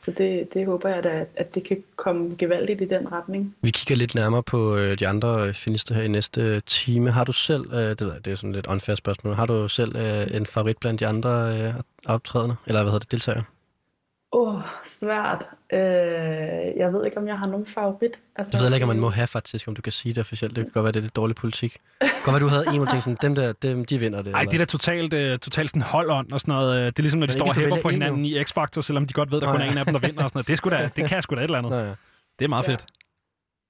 så 0.00 0.10
det, 0.10 0.54
det 0.54 0.66
håber 0.66 0.88
jeg 0.88 1.04
da, 1.04 1.24
at, 1.36 1.54
det 1.54 1.64
kan 1.64 1.82
komme 1.96 2.34
gevaldigt 2.38 2.80
i 2.80 2.84
den 2.84 3.12
retning. 3.12 3.54
Vi 3.62 3.70
kigger 3.70 3.96
lidt 3.96 4.14
nærmere 4.14 4.42
på 4.42 4.76
øh, 4.76 4.98
de 4.98 5.08
andre 5.08 5.48
øh, 5.48 5.54
finister 5.54 5.94
her 5.94 6.02
i 6.02 6.08
næste 6.08 6.60
time. 6.60 7.10
Har 7.10 7.24
du 7.24 7.32
selv, 7.32 7.72
øh, 7.72 7.78
det, 7.78 8.00
ved 8.00 8.12
jeg, 8.12 8.24
det 8.24 8.30
er 8.32 8.36
sådan 8.36 8.52
lidt 8.52 8.66
unfair 8.66 8.96
spørgsmål, 8.96 9.34
har 9.34 9.46
du 9.46 9.68
selv 9.68 9.96
øh, 9.96 10.36
en 10.36 10.46
favorit 10.46 10.78
blandt 10.78 11.00
de 11.00 11.06
andre 11.06 11.74
optrædende, 12.06 12.56
eller 12.66 12.82
hvad 12.82 12.92
hedder 12.92 12.98
det, 12.98 13.12
deltagere? 13.12 13.44
Åh, 14.32 14.54
oh, 14.54 14.60
svært. 14.84 15.48
Øh, 15.72 15.78
jeg 16.76 16.92
ved 16.92 17.04
ikke, 17.04 17.18
om 17.18 17.28
jeg 17.28 17.38
har 17.38 17.46
nogen 17.46 17.66
favorit. 17.66 18.20
Altså, 18.36 18.50
Jeg 18.52 18.58
ved 18.60 18.64
heller 18.66 18.76
ikke, 18.76 18.84
om 18.84 18.88
man 18.88 18.96
øh, 18.96 19.02
må 19.02 19.08
have 19.08 19.26
faktisk, 19.26 19.68
om 19.68 19.74
du 19.74 19.82
kan 19.82 19.92
sige 19.92 20.14
det 20.14 20.20
officielt. 20.20 20.56
Det 20.56 20.64
kan 20.64 20.72
godt 20.72 20.84
være, 20.84 20.92
det 20.92 20.98
er 20.98 21.02
lidt 21.02 21.16
dårlig 21.16 21.36
politik. 21.36 21.72
Det 22.00 22.10
kan 22.10 22.32
godt 22.32 22.34
være, 22.34 22.40
du 22.42 22.48
havde 22.48 22.64
en, 22.66 22.76
hvor 22.76 22.86
tænkte 22.86 23.00
sådan, 23.00 23.16
dem 23.22 23.34
der, 23.34 23.52
dem, 23.52 23.84
de 23.84 23.98
vinder 23.98 24.22
det. 24.22 24.32
Nej, 24.32 24.44
det 24.44 24.54
er 24.54 24.58
da 24.58 24.64
totalt, 24.64 25.14
uh, 25.14 25.38
totalt 25.38 25.70
sådan 25.70 25.82
holdånd 25.82 26.32
og 26.32 26.40
sådan 26.40 26.52
noget. 26.54 26.76
øh, 26.80 26.86
Det 26.86 26.98
er 26.98 27.02
ligesom, 27.02 27.20
når 27.20 27.26
de 27.26 27.32
står 27.32 27.48
og 27.48 27.56
hæpper 27.56 27.82
på 27.82 27.88
en 27.88 27.94
hinanden 27.94 28.24
i 28.24 28.40
X-Factor, 28.42 28.80
selvom 28.80 29.06
de 29.06 29.12
godt 29.14 29.30
ved, 29.32 29.40
der 29.40 29.52
kun 29.52 29.60
er 29.60 29.70
en 29.70 29.78
af 29.78 29.84
dem, 29.84 29.94
der 29.94 30.00
vinder 30.00 30.22
og 30.22 30.28
sådan 30.30 30.38
noget. 30.38 30.48
Det, 30.48 30.58
sgu 30.58 30.70
da, 30.70 30.90
det 30.96 31.08
kan 31.08 31.22
sgu 31.22 31.34
da 31.34 31.40
et 31.40 31.44
eller 31.44 31.58
andet. 31.58 31.72
Nå, 31.72 31.78
ja. 31.78 31.94
Det 32.38 32.44
er 32.44 32.48
meget 32.48 32.68
Ja. 32.68 32.72
fedt. 32.72 32.84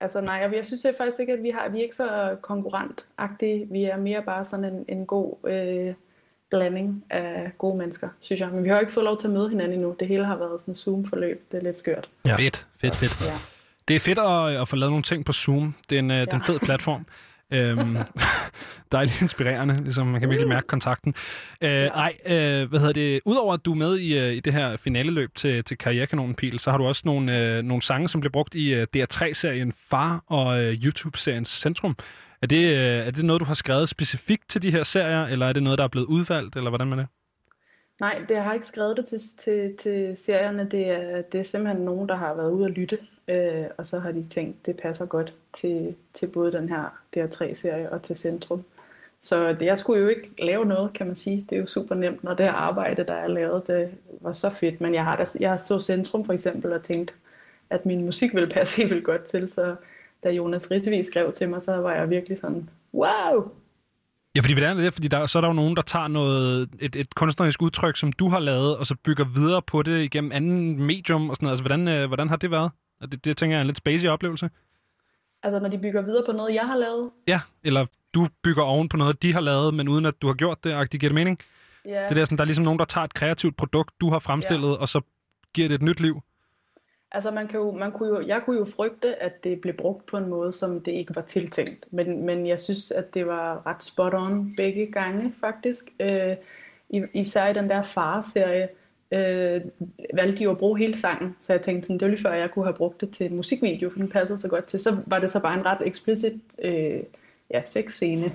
Altså 0.01 0.21
nej, 0.21 0.35
jeg, 0.35 0.55
jeg 0.57 0.67
synes 0.67 0.83
det 0.83 0.95
faktisk 0.99 1.21
ikke, 1.21 1.33
at 1.33 1.43
vi, 1.43 1.51
har, 1.55 1.69
vi 1.69 1.79
er 1.79 1.83
ikke 1.83 1.97
så 1.97 2.37
konkurrentagtige. 2.43 3.67
Vi 3.71 3.85
er 3.85 3.97
mere 3.97 4.23
bare 4.23 4.45
sådan 4.45 4.65
en, 4.65 4.85
en 4.89 5.07
god 5.07 5.37
øh, 5.49 5.95
blanding 6.51 7.05
af 7.11 7.51
gode 7.59 7.79
mennesker, 7.79 8.09
synes 8.21 8.41
jeg. 8.41 8.49
Men 8.49 8.65
vi 8.65 8.69
har 8.69 8.77
jo 8.77 8.81
ikke 8.81 8.93
fået 8.93 9.05
lov 9.05 9.19
til 9.21 9.27
at 9.29 9.33
møde 9.35 9.51
hinanden 9.51 9.73
endnu. 9.75 9.97
Det 10.01 10.09
hele 10.09 10.25
har 10.25 10.37
været 10.37 10.61
sådan 10.61 10.73
en 10.73 10.77
Zoom-forløb. 10.77 11.43
Det 11.53 11.59
er 11.59 11.63
lidt 11.65 11.79
skørt. 11.79 12.09
Ja. 12.27 12.37
Fedt, 12.37 12.67
fedt, 12.81 12.95
fedt. 12.97 13.27
Ja. 13.27 13.33
Det 13.89 13.97
er 13.97 14.01
fedt 14.01 14.19
at, 14.19 14.61
at 14.63 14.69
få 14.69 14.77
lavet 14.77 14.93
nogle 14.93 15.03
ting 15.03 15.25
på 15.25 15.33
Zoom. 15.33 15.75
Det 15.91 15.97
er 15.97 15.99
en, 15.99 16.11
ja. 16.11 16.23
en 16.23 16.29
Ja. 16.33 16.39
fed 16.39 16.59
platform. 16.61 17.07
øhm, 17.51 17.97
dejligt 18.93 19.23
inspirerende, 19.23 19.83
ligesom 19.83 20.07
man 20.07 20.21
kan 20.21 20.31
virkelig 20.31 20.49
mærke 20.49 20.67
kontakten. 20.67 21.15
Øh, 21.61 21.71
ej, 21.71 22.13
øh, 22.27 22.69
hvad 22.69 22.81
hedder 22.81 22.93
det? 22.93 23.21
Udover 23.25 23.55
at 23.55 23.65
du 23.65 23.71
er 23.73 23.77
med 23.77 23.99
i, 23.99 24.19
øh, 24.19 24.33
i 24.33 24.41
det 24.41 24.53
her 24.53 24.77
finaleløb 24.77 25.35
til, 25.35 25.65
til 25.65 25.79
Karrierekanonen 25.79 26.35
Pil, 26.35 26.59
så 26.59 26.71
har 26.71 26.79
du 26.79 26.87
også 26.87 27.03
nogle, 27.05 27.39
øh, 27.39 27.63
nogle 27.63 27.83
sange, 27.83 28.09
som 28.09 28.21
bliver 28.21 28.33
brugt 28.33 28.55
i 28.55 28.75
øh, 28.75 28.87
DR3-serien 28.97 29.73
Far 29.91 30.25
og 30.27 30.63
øh, 30.65 30.73
YouTube-serien 30.75 31.45
Centrum. 31.45 31.97
Er 32.43 32.47
det, 32.47 32.65
øh, 32.65 33.07
er 33.07 33.11
det 33.11 33.25
noget, 33.25 33.41
du 33.41 33.45
har 33.45 33.55
skrevet 33.55 33.89
specifikt 33.89 34.49
til 34.49 34.63
de 34.63 34.71
her 34.71 34.83
serier, 34.83 35.25
eller 35.25 35.47
er 35.47 35.53
det 35.53 35.63
noget, 35.63 35.79
der 35.79 35.85
er 35.85 35.89
blevet 35.89 36.07
udvalgt, 36.07 36.57
eller 36.57 36.71
hvordan 36.71 36.87
man 36.87 36.99
det? 36.99 37.07
Nej, 38.01 38.25
det 38.29 38.35
jeg 38.35 38.45
har 38.45 38.55
ikke 38.55 38.67
skrevet 38.67 38.97
det 38.97 39.07
til, 39.07 39.21
til, 39.39 39.77
til 39.77 40.17
serierne. 40.17 40.69
Det 40.71 40.91
er, 40.91 41.23
det 41.23 41.41
er 41.41 41.45
simpelthen 41.45 41.85
nogen, 41.85 42.09
der 42.09 42.15
har 42.15 42.35
været 42.35 42.53
ude 42.53 42.65
at 42.67 42.71
lytte. 42.71 42.99
Øh, 43.29 43.65
og 43.79 43.87
så 43.87 43.99
har 43.99 44.13
de 44.13 44.27
tænkt, 44.31 44.67
det 44.67 44.77
passer 44.77 45.07
godt 45.07 45.33
til, 45.53 45.95
til 46.15 46.27
både 46.27 46.53
den 46.53 46.69
her 46.69 46.99
DR3-serie 47.17 47.93
og 47.93 48.03
til 48.03 48.17
Centrum. 48.17 48.65
Så 49.21 49.53
det, 49.53 49.67
jeg 49.67 49.79
skulle 49.79 50.03
jo 50.03 50.09
ikke 50.09 50.31
lave 50.39 50.65
noget, 50.67 50.93
kan 50.93 51.07
man 51.07 51.17
sige. 51.17 51.47
Det 51.51 51.57
er 51.57 51.61
jo 51.61 51.67
super 51.67 51.95
nemt, 51.95 52.25
når 52.25 52.35
det 52.35 52.47
her 52.47 52.53
arbejde, 52.53 53.05
der 53.05 53.15
er 53.15 53.27
lavet, 53.29 53.67
det 53.67 53.91
var 54.21 54.33
så 54.33 54.51
fedt. 54.51 54.81
Men 54.81 54.95
jeg 54.95 55.05
har, 55.05 55.17
da, 55.17 55.25
jeg 55.41 55.51
har 55.51 55.57
så 55.57 55.81
Centrum 55.81 56.25
for 56.25 56.33
eksempel 56.33 56.73
og 56.73 56.83
tænkt, 56.83 57.15
at 57.71 57.87
min 57.87 58.05
musik 58.05 58.35
ville 58.35 58.49
passe 58.49 58.77
helt 58.83 58.91
vildt 58.91 59.05
godt 59.05 59.23
til. 59.23 59.49
Så 59.51 59.77
da 60.25 60.31
Jonas 60.31 60.71
Rittevi 60.71 61.03
skrev 61.03 61.33
til 61.33 61.49
mig, 61.49 61.63
så 61.63 61.77
var 61.77 61.93
jeg 61.93 62.11
virkelig 62.11 62.39
sådan, 62.39 62.71
wow! 62.95 63.51
Ja, 64.37 64.41
fordi 64.41 64.55
hvordan 64.55 64.79
er 64.79 64.83
det? 64.83 64.95
Fordi 64.95 65.09
der, 65.09 65.27
så 65.27 65.39
er 65.39 65.41
der 65.41 65.49
jo 65.49 65.55
nogen, 65.55 65.77
der 65.77 65.83
tager 65.83 66.09
noget, 66.09 66.69
et, 66.81 66.97
et 66.97 67.15
kunstnerisk 67.15 67.63
udtryk, 67.63 67.97
som 67.97 68.13
du 68.13 68.29
har 68.29 68.39
lavet, 68.39 68.77
og 68.77 68.87
så 68.87 68.95
bygger 69.05 69.25
videre 69.25 69.63
på 69.63 69.83
det 69.83 70.03
igennem 70.03 70.33
anden 70.33 70.83
medium 70.83 71.31
og 71.31 71.37
sådan 71.37 71.47
noget. 71.47 71.53
Altså, 71.53 71.63
hvordan, 71.63 71.89
øh, 71.89 72.07
hvordan 72.07 72.29
har 72.29 72.37
det 72.37 72.51
været? 72.51 72.71
Det, 73.03 73.25
det 73.25 73.37
tænker 73.37 73.57
jeg 73.57 73.59
er 73.59 73.61
en 73.61 73.67
lidt 73.67 73.77
spacey 73.77 74.09
oplevelse. 74.09 74.51
Altså 75.43 75.61
når 75.61 75.69
de 75.69 75.79
bygger 75.79 76.03
videre 76.03 76.23
på 76.27 76.33
noget, 76.33 76.55
jeg 76.55 76.67
har 76.67 76.77
lavet. 76.77 77.11
Ja, 77.27 77.41
eller 77.65 77.87
du 78.15 78.29
bygger 78.43 78.63
oven 78.63 78.89
på 78.89 78.97
noget, 78.97 79.23
de 79.23 79.33
har 79.33 79.41
lavet, 79.41 79.75
men 79.75 79.89
uden 79.89 80.07
at 80.07 80.15
du 80.23 80.27
har 80.27 80.35
gjort 80.35 80.65
det, 80.65 80.73
agtigt 80.73 81.01
giver 81.01 81.09
det 81.09 81.15
mening? 81.15 81.39
Ja. 81.85 82.09
Det 82.09 82.17
der, 82.17 82.25
sådan, 82.25 82.39
der 82.39 82.45
er 82.45 82.47
ligesom 82.47 82.65
nogen, 82.65 82.79
der 82.79 82.85
tager 82.85 83.05
et 83.05 83.15
kreativt 83.15 83.57
produkt, 83.57 83.91
du 84.01 84.11
har 84.11 84.19
fremstillet, 84.19 84.69
ja. 84.69 84.75
og 84.75 84.89
så 84.89 85.01
giver 85.55 85.69
det 85.69 85.75
et 85.75 85.83
nyt 85.83 86.01
liv. 86.01 86.23
Altså 87.13 87.31
man 87.31 87.49
kan 87.49 87.61
jo, 87.61 87.71
man 87.73 87.93
kunne 87.93 88.09
jo, 88.09 88.27
jeg 88.27 88.43
kunne 88.45 88.59
jo 88.59 88.65
frygte, 88.65 89.23
at 89.23 89.45
det 89.45 89.61
blev 89.61 89.75
brugt 89.75 90.07
på 90.07 90.17
en 90.17 90.29
måde, 90.29 90.53
som 90.53 90.81
det 90.81 90.93
ikke 90.93 91.17
var 91.17 91.23
tiltænkt. 91.23 91.85
Men, 91.91 92.27
men 92.27 92.47
jeg 92.47 92.61
synes, 92.61 92.91
at 92.91 93.15
det 93.15 93.27
var 93.27 93.67
ret 93.67 93.83
spot 93.83 94.15
on 94.15 94.53
begge 94.57 94.87
gange 94.93 95.35
faktisk. 95.41 95.85
Øh, 96.01 96.37
i- 96.91 97.03
især 97.15 97.47
i 97.49 97.53
den 97.53 97.69
der 97.71 97.83
far-serie 97.83 98.69
øh, 99.13 99.61
valgte 100.15 100.39
de 100.39 100.43
jo 100.45 100.51
at 100.51 100.59
bruge 100.59 100.79
hele 100.79 100.97
sangen. 100.97 101.37
Så 101.41 101.53
jeg 101.53 101.63
tænkte 101.63 101.87
sådan, 101.87 101.99
det 102.01 102.07
var 102.07 102.11
lige 102.11 102.23
før, 102.23 102.33
jeg 102.33 102.51
kunne 102.51 102.65
have 102.65 102.75
brugt 102.77 103.01
det 103.01 103.11
til 103.11 103.27
en 103.31 103.37
musikvideo, 103.37 103.91
for 103.91 103.99
den 103.99 104.09
passede 104.09 104.39
så 104.39 104.49
godt 104.49 104.65
til. 104.65 104.81
Så 104.81 104.97
var 105.07 105.19
det 105.19 105.31
så 105.31 105.41
bare 105.41 105.59
en 105.59 105.67
ret 105.67 105.87
explicit 105.87 106.35
øh, 106.63 107.01
ja, 107.51 107.63
sexscene. 107.67 108.33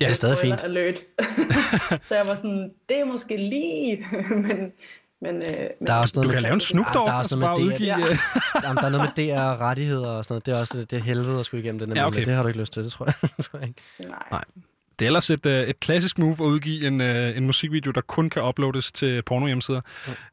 Ja, 0.00 0.04
det 0.04 0.10
er 0.10 0.14
stadig 0.14 0.38
fint. 0.38 0.64
Alert. 0.64 1.02
så 2.08 2.14
jeg 2.16 2.26
var 2.26 2.34
sådan, 2.34 2.74
det 2.88 2.98
er 3.00 3.04
måske 3.04 3.36
lige, 3.36 4.06
men... 4.30 4.72
Men, 5.22 5.36
øh, 5.36 5.42
men 5.80 5.86
Der 5.86 5.92
er 5.94 5.98
også 5.98 6.12
Du 6.12 6.20
noget 6.20 6.32
kan 6.34 6.36
med, 6.36 6.42
lave 6.42 6.54
en 6.54 6.60
Snoop 6.60 6.86
Ja, 6.86 6.92
Dogg, 6.92 7.06
der 7.06 7.12
er 7.12 7.16
og 7.16 7.18
også 7.18 7.28
så 7.28 7.36
noget 7.36 7.56
bare 7.56 7.64
med 7.64 7.66
det, 7.66 7.74
udgive... 7.74 7.88
Ja. 7.88 8.12
øh, 8.12 8.18
Jamen, 8.64 8.76
der 8.76 8.82
er 8.84 8.88
noget 8.88 9.12
med 9.16 9.24
DR-rettigheder 9.26 10.08
og 10.08 10.24
sådan 10.24 10.32
noget. 10.34 10.46
Det 10.46 10.54
er 10.54 10.60
også 10.60 10.78
det, 10.78 10.90
det 10.90 11.02
helvede 11.02 11.40
at 11.40 11.46
skulle 11.46 11.64
igennem 11.64 11.78
den. 11.78 11.96
Ja, 11.96 12.06
okay. 12.06 12.24
Det 12.24 12.34
har 12.34 12.42
du 12.42 12.48
ikke 12.48 12.60
lyst 12.60 12.72
til, 12.72 12.84
det 12.84 12.92
tror 12.92 13.04
jeg, 13.06 13.14
tror 13.44 13.58
jeg 13.58 13.68
ikke. 13.68 13.80
Nej. 14.08 14.18
Nej. 14.30 14.44
Det 14.98 15.04
er 15.04 15.08
ellers 15.08 15.30
et, 15.30 15.46
øh, 15.46 15.62
et 15.68 15.80
klassisk 15.80 16.18
move 16.18 16.32
at 16.32 16.40
udgive 16.40 16.86
en, 16.86 17.00
øh, 17.00 17.36
en 17.36 17.46
musikvideo, 17.46 17.90
der 17.92 18.00
kun 18.00 18.30
kan 18.30 18.42
uploades 18.42 18.92
til 18.92 19.22
pornohjemmesider. 19.22 19.80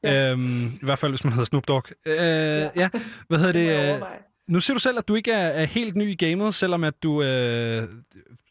Ja. 0.03 0.31
Øhm, 0.31 0.65
I 0.65 0.79
hvert 0.85 0.99
fald, 0.99 1.11
hvis 1.11 1.23
man 1.23 1.33
hedder 1.33 1.45
Snoop 1.45 1.67
Dogg. 1.67 1.85
Øh, 2.05 2.17
ja. 2.17 2.69
ja. 2.75 2.89
Hvad 3.27 3.39
hedder 3.39 3.53
Det 3.53 3.99
det? 4.01 4.07
Nu 4.47 4.59
siger 4.59 4.75
du 4.75 4.79
selv, 4.79 4.97
at 4.97 5.07
du 5.07 5.15
ikke 5.15 5.31
er, 5.31 5.47
er 5.47 5.65
helt 5.65 5.95
ny 5.95 6.11
i 6.11 6.15
gamet, 6.15 6.55
selvom 6.55 6.83
at 6.83 6.93
du 7.03 7.23
øh, 7.23 7.87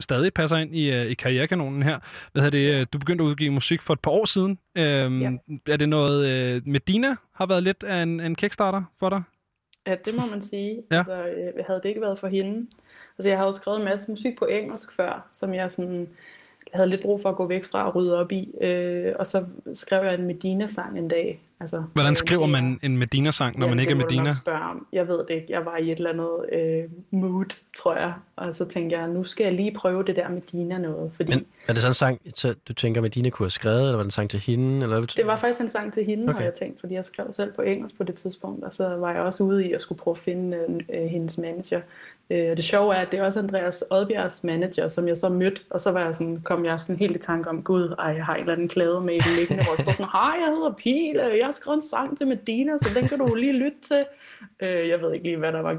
stadig 0.00 0.34
passer 0.34 0.56
ind 0.56 0.76
i, 0.76 0.90
øh, 0.90 1.06
i 1.06 1.14
karrierekanonen 1.14 1.82
her. 1.82 1.98
Hvad 2.32 2.42
hedder 2.42 2.58
det? 2.58 2.74
øh, 2.80 2.86
Du 2.92 2.98
begyndte 2.98 3.24
at 3.24 3.28
udgive 3.28 3.50
musik 3.50 3.82
for 3.82 3.92
et 3.94 4.00
par 4.00 4.10
år 4.10 4.24
siden. 4.24 4.58
Øhm, 4.74 5.20
Ja. 5.22 5.30
Er 5.72 5.76
det 5.76 5.88
noget... 5.88 6.28
Øh, 6.30 6.62
Medina 6.66 7.16
har 7.34 7.46
været 7.46 7.62
lidt 7.62 7.82
af 7.82 8.02
en, 8.02 8.20
en 8.20 8.34
kickstarter 8.34 8.82
for 8.98 9.08
dig? 9.08 9.22
Ja, 9.86 9.94
det 10.04 10.14
må 10.14 10.22
man 10.30 10.42
sige. 10.42 10.82
Ja. 10.90 10.96
Altså, 10.96 11.12
øh, 11.28 11.64
havde 11.66 11.80
det 11.82 11.88
ikke 11.88 12.00
været 12.00 12.18
for 12.18 12.28
hende. 12.28 12.66
Altså, 13.18 13.28
jeg 13.28 13.38
har 13.38 13.44
jo 13.46 13.52
skrevet 13.52 13.78
en 13.78 13.84
masse 13.84 14.10
musik 14.10 14.38
på 14.38 14.44
engelsk 14.44 14.96
før, 14.96 15.28
som 15.32 15.54
jeg 15.54 15.70
sådan 15.70 16.08
havde 16.74 16.88
lidt 16.90 17.00
brug 17.02 17.22
for 17.22 17.28
at 17.28 17.36
gå 17.36 17.46
væk 17.46 17.64
fra 17.64 17.86
og 17.88 17.94
rydde 17.94 18.18
op 18.18 18.32
i. 18.32 18.48
Øh, 18.62 19.12
og 19.18 19.26
så 19.26 19.44
skrev 19.74 20.04
jeg 20.04 20.14
en 20.14 20.26
Medina-sang 20.26 20.98
en 20.98 21.08
dag. 21.08 21.40
Altså, 21.62 21.82
Hvordan 21.92 22.10
øh, 22.12 22.16
skriver 22.16 22.42
er- 22.42 22.46
man 22.46 22.78
en 22.82 22.96
Medina-sang, 22.96 23.58
når 23.58 23.68
man 23.68 23.78
ikke 23.80 23.90
er 23.92 23.96
Medina? 23.96 24.30
om. 24.46 24.86
Jeg 24.92 25.08
ved 25.08 25.18
det 25.18 25.30
ikke. 25.30 25.46
Jeg 25.48 25.64
var 25.64 25.76
i 25.76 25.90
et 25.90 25.96
eller 25.98 26.10
andet 26.10 26.60
øh, 26.60 26.84
mood, 27.10 27.44
tror 27.76 27.94
jeg. 27.96 28.12
Og 28.36 28.54
så 28.54 28.68
tænkte 28.68 28.96
jeg, 28.98 29.08
nu 29.08 29.24
skal 29.24 29.44
jeg 29.44 29.52
lige 29.52 29.72
prøve 29.74 30.02
det 30.04 30.16
der 30.16 30.28
med 30.28 30.40
Dina 30.52 30.78
noget. 30.78 31.10
Fordi 31.14 31.30
Men 31.34 31.46
er 31.68 31.72
det 31.72 31.82
sådan 31.82 31.90
en 31.90 31.94
sang, 31.94 32.20
så 32.34 32.54
du 32.68 32.72
tænker, 32.72 33.00
Medina 33.00 33.30
kunne 33.30 33.44
have 33.44 33.50
skrevet, 33.50 33.80
eller 33.80 33.92
var 33.92 33.98
det 34.02 34.04
en 34.04 34.10
sang 34.10 34.30
til 34.30 34.40
hende? 34.40 34.82
Eller 34.82 34.98
hvad 34.98 35.06
det 35.16 35.26
var 35.26 35.36
faktisk 35.36 35.60
en 35.60 35.68
sang 35.68 35.92
til 35.92 36.04
hende. 36.04 36.24
Okay. 36.24 36.34
har 36.34 36.44
jeg 36.44 36.54
tænkt, 36.54 36.80
fordi 36.80 36.94
jeg 36.94 37.04
skrev 37.04 37.26
selv 37.32 37.52
på 37.52 37.62
engelsk 37.62 37.96
på 37.96 38.04
det 38.04 38.14
tidspunkt. 38.14 38.64
Og 38.64 38.72
så 38.72 38.88
var 38.88 39.12
jeg 39.12 39.20
også 39.20 39.44
ude 39.44 39.66
i 39.68 39.72
at 39.72 39.80
skulle 39.80 39.98
prøve 39.98 40.12
at 40.12 40.18
finde 40.18 40.56
øh, 40.94 41.02
hendes 41.06 41.38
manager. 41.38 41.80
Øh, 42.30 42.50
og 42.50 42.56
det 42.56 42.64
sjove 42.64 42.94
er, 42.94 43.00
at 43.00 43.12
det 43.12 43.20
er 43.20 43.24
også 43.24 43.38
Andreas 43.38 43.84
Odbjergs 43.90 44.44
manager, 44.44 44.88
som 44.88 45.08
jeg 45.08 45.16
så 45.16 45.28
mødte. 45.28 45.60
Og 45.70 45.80
så 45.80 45.90
var 45.90 46.04
jeg 46.04 46.14
sådan, 46.14 46.40
kom 46.44 46.64
jeg 46.64 46.80
sådan 46.80 46.98
helt 46.98 47.16
i 47.16 47.18
tanke 47.18 47.50
om, 47.50 47.62
gud, 47.62 47.94
ej, 47.98 48.06
jeg 48.06 48.24
har 48.24 48.34
en 48.34 48.40
eller 48.40 48.52
anden 48.52 48.68
klæde 48.68 49.00
med 49.00 49.14
i 49.14 49.18
den 49.18 49.36
liggende, 49.36 49.64
hvor 49.64 49.72
jeg 49.72 49.82
står 49.82 49.92
sådan, 49.92 50.12
hej, 50.12 50.34
jeg 50.40 50.46
hedder 50.46 50.74
Pile, 50.78 51.22
jeg 51.22 51.46
har 51.46 51.52
skrevet 51.52 51.76
en 51.76 51.82
sang 51.82 52.18
til 52.18 52.26
Medina, 52.26 52.78
så 52.78 52.90
den 52.94 53.08
kan 53.08 53.18
du 53.18 53.34
lige 53.34 53.52
lytte 53.52 53.78
til. 53.82 54.04
Øh, 54.62 54.88
jeg 54.88 55.00
ved 55.00 55.12
ikke 55.12 55.24
lige, 55.24 55.36
hvad 55.36 55.52
der 55.52 55.60
var 55.60 55.78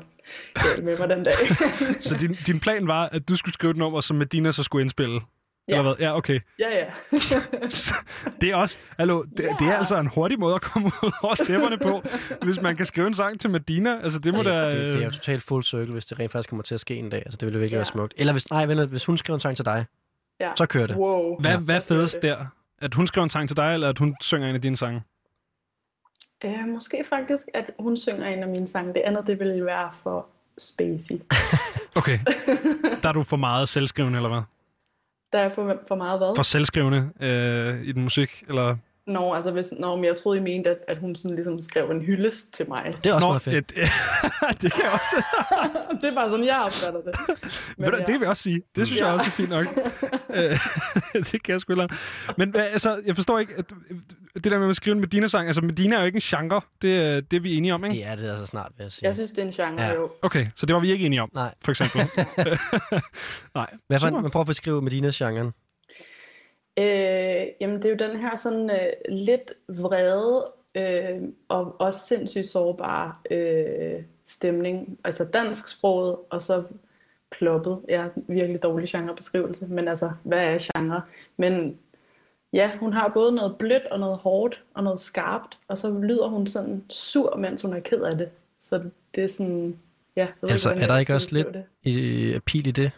med 0.82 0.98
mig 0.98 1.10
den 1.10 1.24
dag. 1.24 1.34
Så 2.08 2.18
din, 2.20 2.34
din 2.48 2.60
plan 2.60 2.88
var, 2.88 3.10
at 3.10 3.30
du 3.30 3.36
skulle 3.36 3.54
skrive 3.54 3.72
et 3.72 3.78
nummer, 3.78 4.02
som 4.02 4.18
Medina 4.18 4.52
så 4.52 4.64
skulle 4.64 4.82
indspille? 4.82 5.22
Ja. 5.68 5.74
Eller 5.74 5.84
hvad? 5.84 6.06
Ja, 6.06 6.18
okay. 6.18 6.40
ja, 6.60 6.78
ja. 6.78 6.86
Det 8.42 8.50
er 8.50 8.56
også, 8.56 8.78
hallo, 8.98 9.24
det, 9.24 9.50
det 9.60 9.68
er 9.68 9.76
altså 9.78 9.98
en 9.98 10.08
hurtig 10.08 10.40
måde 10.40 10.56
at 10.56 10.62
komme 10.62 10.92
ud 11.04 11.12
over 11.24 11.36
stemmerne 11.36 11.78
på, 11.78 12.04
hvis 12.42 12.62
man 12.62 12.76
kan 12.78 12.86
skrive 12.86 13.08
en 13.08 13.14
sang 13.14 13.40
til 13.40 13.50
Medina. 13.50 14.00
Altså, 14.04 14.20
det 14.20 14.34
må 14.34 14.38
det, 14.40 14.46
da... 14.46 14.66
det, 14.66 14.94
det, 14.94 15.02
er 15.02 15.06
jo 15.06 15.12
totalt 15.12 15.44
full 15.44 15.64
circle, 15.64 15.94
hvis 15.94 16.06
det 16.06 16.20
rent 16.20 16.32
faktisk 16.32 16.50
kommer 16.50 16.64
til 16.64 16.74
at 16.74 16.80
ske 16.80 16.96
en 16.96 17.10
dag. 17.10 17.20
Altså, 17.26 17.38
det 17.38 17.46
ville 17.46 17.60
virkelig 17.60 17.76
Ja. 17.76 17.78
være 17.78 17.86
smukt. 17.86 18.14
Eller 18.18 18.34
hvis, 18.34 18.50
nej, 18.50 18.66
vent, 18.66 18.90
hvis 18.90 19.06
hun 19.06 19.18
skriver 19.18 19.36
en 19.36 19.40
sang 19.42 19.56
til 19.56 19.66
dig, 19.66 19.86
ja. 20.40 20.52
så 20.58 20.66
kører 20.66 20.88
det. 20.88 20.96
Wow. 20.96 21.40
Hvad, 21.42 21.52
Ja, 21.52 21.58
hvad 21.60 21.82
fedest 21.82 22.18
der? 22.22 22.46
At 22.82 22.94
hun 22.94 23.08
skriver 23.08 23.24
en 23.24 23.30
sang 23.30 23.50
til 23.50 23.58
dig, 23.58 23.74
eller 23.74 23.90
at 23.90 23.98
hun 23.98 24.16
synger 24.22 24.50
en 24.50 24.56
af 24.56 24.62
dine 24.62 24.78
sange? 24.78 25.02
Øh, 26.46 26.68
måske 26.68 27.06
faktisk, 27.10 27.44
at 27.54 27.72
hun 27.80 27.98
synger 27.98 28.28
en 28.28 28.44
af 28.44 28.50
mine 28.50 28.68
sange. 28.68 28.94
Det 28.94 29.02
andet, 29.06 29.28
det 29.28 29.40
ville 29.40 29.66
være 29.66 29.90
for 30.04 30.28
spacey. 30.58 31.16
Okay. 31.96 32.20
Der 33.04 33.10
er 33.10 33.14
du 33.14 33.24
for 33.24 33.38
meget 33.38 33.70
selvskrivende, 33.70 34.18
eller 34.18 34.30
hvad? 34.30 34.42
Der 35.34 35.40
er 35.40 35.50
for, 35.50 35.80
for 35.88 35.96
meget 35.96 36.20
hvad? 36.20 36.34
For 36.36 36.44
selvskrivende 36.44 37.10
øh, 37.22 37.84
i 37.84 37.92
den 37.92 38.04
musik, 38.04 38.44
eller... 38.50 38.76
Nå, 39.08 39.34
altså 39.34 39.52
hvis, 39.52 39.74
nå, 39.80 39.96
men 39.96 40.06
jeg 40.06 40.18
troede, 40.18 40.38
I 40.40 40.42
mente, 40.42 40.70
at, 40.70 40.78
at 40.88 40.98
hun 40.98 41.16
sådan 41.16 41.36
ligesom 41.36 41.62
skrev 41.62 41.90
en 41.90 42.02
hyldest 42.02 42.54
til 42.54 42.66
mig. 42.70 42.94
Det 43.04 43.10
er 43.10 43.14
også 43.14 43.28
Nå, 43.28 43.32
meget 43.32 43.42
fedt. 43.42 43.74
et, 43.78 43.90
det 44.62 44.74
kan 44.74 44.84
jeg 44.84 44.92
også. 44.92 45.24
det 46.02 46.10
er 46.10 46.16
bare 46.16 46.30
sådan, 46.30 46.46
jeg 46.46 46.62
opfatter 46.66 47.02
det. 47.02 47.16
Men, 47.78 47.92
det 47.92 48.08
vil 48.08 48.20
jeg 48.20 48.30
også 48.30 48.44
sige. 48.44 48.62
Det 48.76 48.88
synes 48.88 49.00
ja. 49.00 49.06
Ja. 49.06 49.12
jeg 49.12 49.20
også 49.20 49.28
er 49.30 49.32
fint 49.32 49.50
nok. 49.50 49.66
Øh, 50.34 50.60
det 51.14 51.44
kan 51.44 51.54
jeg 51.54 51.62
sgu 51.62 51.74
heller. 51.74 51.88
Men 52.38 52.56
altså, 52.56 53.02
jeg 53.06 53.16
forstår 53.16 53.40
ikke, 53.40 53.54
at 53.58 53.66
det 54.36 54.44
der 54.52 54.60
med 54.60 54.70
at 54.70 54.76
skrive 54.76 54.94
en 54.96 55.00
Medina-sang, 55.02 55.48
altså 55.48 55.62
Medina 55.62 55.96
er 55.96 56.00
jo 56.00 56.06
ikke 56.06 56.16
en 56.16 56.22
genre, 56.22 56.62
det, 56.82 57.02
er- 57.02 57.22
det 57.22 57.38
er 57.38 57.42
vi 57.42 57.56
enige 57.58 57.74
om, 57.74 57.84
ikke? 57.86 57.96
Det 57.96 58.06
er 58.06 58.16
det 58.16 58.30
altså 58.30 58.46
snart, 58.46 58.72
vil 58.78 58.84
jeg 58.84 58.92
sige. 58.92 59.08
Jeg 59.08 59.16
synes, 59.16 59.32
det 59.32 59.40
er 59.40 59.46
en 59.46 59.52
genre, 59.54 59.82
Ja. 59.84 59.94
jo. 59.94 60.10
Okay, 60.22 60.48
så 60.56 60.66
det 60.66 60.74
var 60.76 60.80
vi 60.82 60.92
ikke 60.92 61.06
enige 61.06 61.22
om, 61.22 61.30
Nej. 61.34 61.54
for 61.62 61.72
eksempel. 61.72 62.02
Nej. 63.56 63.70
Hvad 63.88 64.00
for, 64.00 64.10
man 64.10 64.32
prøver 64.32 64.42
at 64.44 64.48
beskrive 64.48 64.82
Medinas 64.82 65.18
genren. 65.18 65.52
Øh, 66.80 67.46
jamen, 67.62 67.76
det 67.78 67.86
er 67.86 67.90
jo 67.90 68.10
den 68.10 68.20
her 68.20 68.36
sådan 68.36 68.70
øh, 68.70 69.16
lidt 69.16 69.54
vrede 69.70 70.52
øh, 70.76 71.22
og 71.50 71.82
også 71.82 72.00
sindssygt 72.08 72.46
sårbare 72.48 73.14
øh, 73.32 74.04
stemning. 74.26 74.98
Altså 75.04 75.26
dansksproget, 75.34 76.16
og 76.30 76.42
så 76.42 76.64
kloppet. 77.32 77.80
Ja, 77.90 78.08
virkelig 78.28 78.64
dårlig 78.64 78.90
genrebeskrivelse, 78.90 79.66
men 79.68 79.88
altså, 79.88 80.12
hvad 80.24 80.40
er 80.54 80.58
genre? 80.74 81.02
Men 81.38 81.78
ja, 82.54 82.72
hun 82.80 82.94
har 82.94 83.12
både 83.14 83.36
noget 83.36 83.56
blødt 83.58 83.86
og 83.86 84.00
noget 84.00 84.18
hårdt 84.18 84.64
og 84.74 84.84
noget 84.84 85.00
skarpt, 85.00 85.58
og 85.68 85.78
så 85.78 86.00
lyder 86.00 86.28
hun 86.28 86.48
sådan 86.48 86.84
sur, 86.90 87.36
mens 87.38 87.62
hun 87.62 87.74
er 87.74 87.80
ked 87.80 88.02
af 88.02 88.18
det. 88.18 88.30
Så 88.60 88.84
det 89.16 89.24
er 89.24 89.28
sådan, 89.28 89.80
ja, 90.16 90.28
jeg 90.42 90.52
Altså, 90.52 90.70
ikke, 90.72 90.84
er 90.84 90.88
der 90.88 90.98
ikke 90.98 91.14
også 91.16 91.30
lidt 91.32 91.48
i, 91.84 92.34
appeal 92.34 92.68
i 92.68 92.72
det? 92.72 92.92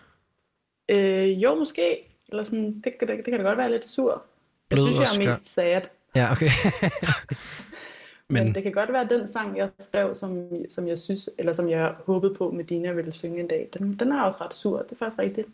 det. 0.89 0.95
Øh, 0.95 1.43
jo, 1.43 1.55
måske. 1.55 2.11
Eller 2.29 2.43
sådan, 2.43 2.81
det, 2.83 2.99
kan 2.99 3.07
da- 3.07 3.15
det 3.15 3.25
kan 3.25 3.33
da 3.39 3.41
godt 3.43 3.57
være 3.57 3.71
lidt 3.71 3.85
sur. 3.87 4.11
Jeg 4.71 4.75
Blød 4.77 4.85
synes, 4.93 5.15
jeg 5.17 5.23
er 5.23 5.27
mest 5.29 5.53
sad. 5.53 5.81
Ja, 6.15 6.31
okay. 6.31 6.49
Men, 6.81 6.91
Men- 8.29 8.43
men 8.45 8.55
det 8.55 8.63
kan 8.63 8.71
godt 8.71 8.93
være 8.93 9.07
den 9.09 9.27
sang, 9.27 9.57
jeg 9.57 9.69
skrev, 9.79 10.15
som, 10.15 10.49
som 10.69 10.87
jeg 10.87 10.97
synes, 10.99 11.29
eller 11.37 11.53
som 11.53 11.69
jeg 11.69 11.93
håbede 12.05 12.33
på, 12.33 12.51
Medina 12.51 12.91
ville 12.91 13.13
synge 13.13 13.39
en 13.39 13.47
dag. 13.47 13.69
Den, 13.77 13.95
den 13.99 14.11
er 14.11 14.21
også 14.21 14.43
ret 14.43 14.53
sur, 14.53 14.77
det 14.81 14.91
er 14.91 14.95
faktisk 14.95 15.19
rigtigt. 15.19 15.47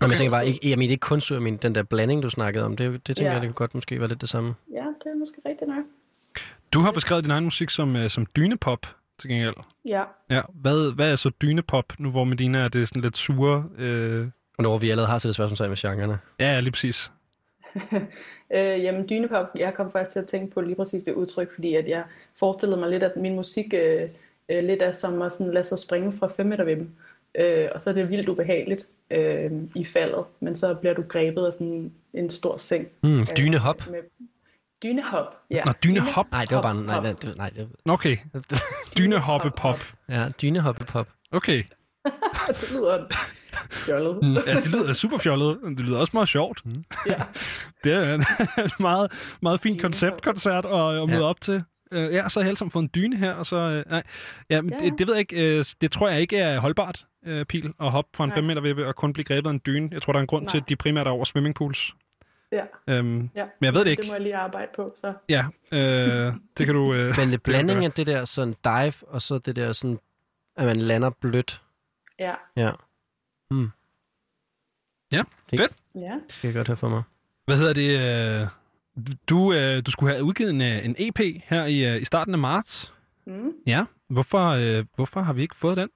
Nå, 0.00 0.06
men 0.06 0.10
jeg 0.10 0.18
tænker 0.18 0.30
bare, 0.36 0.46
ikke, 0.46 0.70
jeg 0.70 0.78
mener 0.78 0.90
ikke 0.90 1.00
kun 1.00 1.20
sur, 1.20 1.38
mener 1.38 1.58
den 1.58 1.74
der 1.74 1.82
blanding, 1.82 2.22
du 2.22 2.30
snakkede 2.30 2.64
om, 2.64 2.76
det, 2.76 3.06
det 3.06 3.16
tænker 3.16 3.30
Ja. 3.30 3.32
jeg, 3.32 3.42
det 3.42 3.48
kunne 3.48 3.54
godt 3.54 3.74
måske 3.74 3.98
være 4.00 4.08
lidt 4.08 4.20
det 4.20 4.28
samme. 4.28 4.54
Ja, 4.72 4.84
det 5.04 5.10
er 5.12 5.14
måske 5.18 5.36
rigtigt 5.46 5.68
nok. 5.68 5.84
Du 6.72 6.80
har 6.80 6.92
beskrevet 6.92 7.24
din 7.24 7.30
egen 7.30 7.44
musik 7.44 7.70
som, 7.70 7.96
øh, 7.96 8.10
som 8.10 8.26
dynepop, 8.36 8.86
til 9.18 9.30
gengæld. 9.30 9.54
Ja. 9.88 10.02
Ja, 10.30 10.40
hvad, 10.54 10.94
hvad 10.94 11.12
er 11.12 11.16
så 11.16 11.30
dynepop, 11.42 11.92
nu 11.98 12.10
hvor 12.10 12.24
Medina 12.24 12.58
er 12.58 12.68
det 12.68 12.88
sådan 12.88 13.02
lidt 13.02 13.16
sure? 13.16 13.64
Øh... 13.78 14.26
Og 14.58 14.62
når 14.62 14.76
vi 14.76 14.90
allerede 14.90 15.08
har 15.10 15.18
stillet 15.18 15.34
spørgsmål 15.34 15.68
med 15.68 15.76
genrerne. 15.76 16.18
Ja, 16.40 16.52
ja, 16.52 16.60
lige 16.60 16.72
præcis. 16.72 17.10
Øh, 18.54 18.82
jamen, 18.82 19.08
dynepop, 19.08 19.46
jeg 19.58 19.74
kom 19.74 19.92
faktisk 19.92 20.10
til 20.12 20.18
at 20.18 20.26
tænke 20.26 20.54
på 20.54 20.60
lige 20.60 20.74
præcis 20.76 21.04
det 21.04 21.12
udtryk, 21.12 21.54
fordi 21.54 21.74
at 21.74 21.88
jeg 21.88 22.04
forestillede 22.38 22.80
mig 22.80 22.90
lidt, 22.90 23.02
at 23.02 23.16
min 23.16 23.34
musik 23.36 23.74
øh, 23.74 24.08
øh, 24.48 24.64
lidt 24.64 24.82
er 24.82 24.92
som 24.92 25.22
at 25.22 25.32
sådan 25.32 25.52
lade 25.52 25.64
sig 25.64 25.78
springe 25.78 26.12
fra 26.12 26.28
5 26.36 26.46
meter 26.46 26.64
vim. 26.64 26.90
Øh, 27.34 27.68
og 27.74 27.80
så 27.80 27.90
er 27.90 27.94
det 27.94 28.10
vildt 28.10 28.28
ubehageligt 28.28 28.86
øh, 29.10 29.50
i 29.74 29.84
faldet, 29.84 30.24
men 30.40 30.54
så 30.56 30.74
bliver 30.74 30.94
du 30.94 31.02
grebet 31.08 31.46
af 31.46 31.52
sådan 31.52 31.92
en 32.14 32.30
stor 32.30 32.56
seng. 32.56 32.86
Mm, 33.02 33.20
Øh, 33.20 33.26
dynehop. 33.36 33.86
Med 33.90 33.98
dynehop, 34.82 35.34
ja. 35.50 35.64
Nå, 35.64 35.72
dynehop? 35.84 36.26
Nej, 36.30 36.44
det 36.44 36.54
var 36.56 36.62
bare... 36.62 36.74
Nej, 36.74 36.94
hop. 36.94 37.02
nej, 37.02 37.12
det, 37.12 37.36
nej, 37.36 37.50
det, 37.50 37.68
Okay, 37.84 38.16
dynehoppe-pop. 38.98 39.92
ja, 40.08 40.28
dynehoppe-pop. 40.42 41.08
Okay. 41.32 41.62
det 42.48 42.70
lyder 42.72 43.06
fjollet. 43.70 44.46
Ja, 44.46 44.54
det 44.54 44.66
lyder 44.66 44.92
super 44.92 45.18
fjollet, 45.18 45.58
men 45.62 45.76
det 45.76 45.84
lyder 45.84 45.98
også 45.98 46.10
meget 46.12 46.28
sjovt. 46.28 46.62
Ja. 47.06 47.22
Det 47.84 47.92
er 47.92 48.14
en 48.14 48.24
meget, 48.80 49.12
meget 49.42 49.60
fin 49.60 49.78
konceptkoncert 49.78 50.64
at, 50.64 50.72
at 51.02 51.08
møde 51.08 51.18
Ja. 51.18 51.24
op 51.28 51.40
til. 51.40 51.64
Øh, 51.92 52.12
Ja, 52.12 52.28
så 52.28 52.40
har 52.40 52.44
jeg 52.44 52.48
alle 52.48 52.56
sammen 52.58 52.70
fået 52.70 52.82
en 52.82 52.90
dyne 52.94 53.16
her, 53.16 53.32
og 53.32 53.46
så... 53.46 53.56
øh, 53.56 53.84
Nej, 53.90 54.02
ja, 54.50 54.60
men 54.60 54.72
Ja, 54.80 54.84
det, 54.84 54.98
det 54.98 55.06
ved 55.06 55.14
jeg 55.14 55.20
ikke. 55.20 55.58
øh, 55.58 55.64
Det 55.80 55.92
tror 55.92 56.08
jeg 56.08 56.20
ikke 56.20 56.36
er 56.38 56.60
holdbart, 56.60 57.06
øh, 57.28 57.44
Pil, 57.46 57.74
at 57.80 57.90
hoppe 57.90 58.10
fra 58.16 58.24
en 58.24 58.28
Nej. 58.28 58.36
5 58.36 58.44
meter 58.44 58.60
vippe 58.60 58.86
og 58.86 58.96
kun 58.96 59.12
blive 59.12 59.24
grebet 59.24 59.50
af 59.50 59.54
en 59.54 59.60
dyne. 59.66 59.88
Jeg 59.92 60.02
tror, 60.02 60.12
der 60.12 60.18
er 60.18 60.20
en 60.20 60.26
grund 60.26 60.42
Nej. 60.44 60.50
til, 60.50 60.58
at 60.58 60.68
de 60.68 60.76
primært 60.76 61.06
er 61.06 61.10
over 61.10 61.24
swimmingpools. 61.24 61.94
Ja. 62.52 62.64
Øhm, 62.88 63.30
ja. 63.36 63.44
Men 63.60 63.64
jeg 63.64 63.74
ved 63.74 63.84
det 63.84 63.90
ikke. 63.90 64.00
Det 64.02 64.08
må 64.10 64.14
jeg 64.14 64.22
lige 64.22 64.36
arbejde 64.36 64.68
på, 64.76 64.92
så. 64.96 65.14
Ja, 65.28 65.46
øh, 65.72 66.32
det 66.58 66.66
kan 66.66 66.74
du... 66.74 66.94
Øh, 66.94 67.14
Men 67.18 67.30
det 67.32 67.42
blanding 67.48 67.84
af 67.84 67.92
det 67.92 68.06
der 68.06 68.24
sådan 68.24 68.54
dive, 68.64 68.92
og 69.08 69.22
så 69.22 69.38
det 69.38 69.56
der 69.56 69.72
sådan, 69.72 69.98
at 70.56 70.66
man 70.66 70.76
lander 70.76 71.10
blødt. 71.10 71.62
Ja. 72.18 72.34
Ja, 72.56 72.70
ja, 75.12 75.22
Det- 75.50 75.60
fedt. 75.60 75.72
Ja. 75.94 76.00
det 76.00 76.34
kan 76.40 76.48
jeg 76.48 76.54
godt 76.54 76.66
høre 76.68 76.76
for 76.76 76.88
mig. 76.88 77.02
Hvad 77.44 77.56
hedder 77.56 77.72
det? 77.72 78.40
øh, 78.42 78.46
Du, 79.28 79.52
øh, 79.52 79.82
du 79.86 79.90
skulle 79.90 80.12
have 80.12 80.24
udgivet 80.24 80.50
en, 80.50 80.60
øh, 80.60 80.84
en 80.84 80.94
EP 80.98 81.18
her 81.44 81.64
i, 81.64 81.94
øh, 81.94 82.02
i 82.02 82.04
starten 82.04 82.34
af 82.34 82.38
marts. 82.38 82.94
Mm. 83.26 83.52
Ja, 83.66 83.84
hvorfor, 84.08 84.48
øh, 84.48 84.84
hvorfor 84.94 85.20
har 85.20 85.32
vi 85.32 85.42
ikke 85.42 85.56
fået 85.56 85.76
den? 85.76 85.88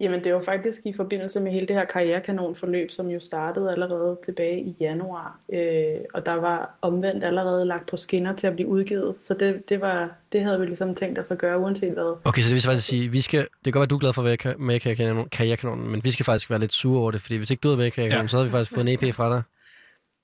Jamen, 0.00 0.24
det 0.24 0.34
var 0.34 0.40
faktisk 0.40 0.80
i 0.86 0.92
forbindelse 0.92 1.40
med 1.40 1.52
hele 1.52 1.66
det 1.66 1.76
her 1.76 1.84
karrierekanonforløb, 1.84 2.90
som 2.90 3.08
jo 3.08 3.20
startede 3.20 3.72
allerede 3.72 4.18
tilbage 4.24 4.60
i 4.60 4.76
januar. 4.80 5.38
Øh, 5.52 5.90
og 6.14 6.26
der 6.26 6.32
var 6.34 6.74
omvendt 6.82 7.24
allerede 7.24 7.64
lagt 7.64 7.86
på 7.86 7.96
skinner 7.96 8.36
til 8.36 8.46
at 8.46 8.54
blive 8.54 8.68
udgivet. 8.68 9.14
Så 9.18 9.34
det, 9.34 9.68
det, 9.68 9.80
var, 9.80 10.10
det 10.32 10.42
havde 10.42 10.60
vi 10.60 10.66
ligesom 10.66 10.94
tænkt 10.94 11.18
os 11.18 11.30
at 11.30 11.38
gøre, 11.38 11.58
uanset 11.58 11.92
hvad. 11.92 12.16
Okay, 12.24 12.42
så 12.42 12.48
det 12.48 12.54
vil 12.54 12.62
faktisk 12.62 12.86
sige, 12.86 13.08
vi 13.08 13.20
skal, 13.20 13.40
det 13.40 13.48
kan 13.64 13.72
godt 13.72 13.80
være, 13.80 13.86
du 13.86 13.94
er 13.94 13.98
glad 14.00 14.12
for 14.12 14.22
at 14.22 14.44
være 14.44 14.54
med 14.58 14.74
i 14.74 14.78
karrierekanonen- 14.78 15.28
karrierekanonen, 15.28 15.90
men 15.90 16.04
vi 16.04 16.10
skal 16.10 16.24
faktisk 16.24 16.50
være 16.50 16.58
lidt 16.58 16.72
sure 16.72 17.00
over 17.00 17.10
det, 17.10 17.20
fordi 17.20 17.36
hvis 17.36 17.50
ikke 17.50 17.60
du 17.60 17.68
havde 17.68 17.78
været 17.78 17.86
i 17.86 17.90
karrierekanonen, 17.90 18.24
Ja. 18.26 18.28
så 18.28 18.36
havde 18.36 18.46
vi 18.46 18.50
faktisk 18.50 18.74
fået 18.74 18.88
en 18.88 19.06
EP 19.08 19.14
fra 19.14 19.34
dig. 19.34 19.42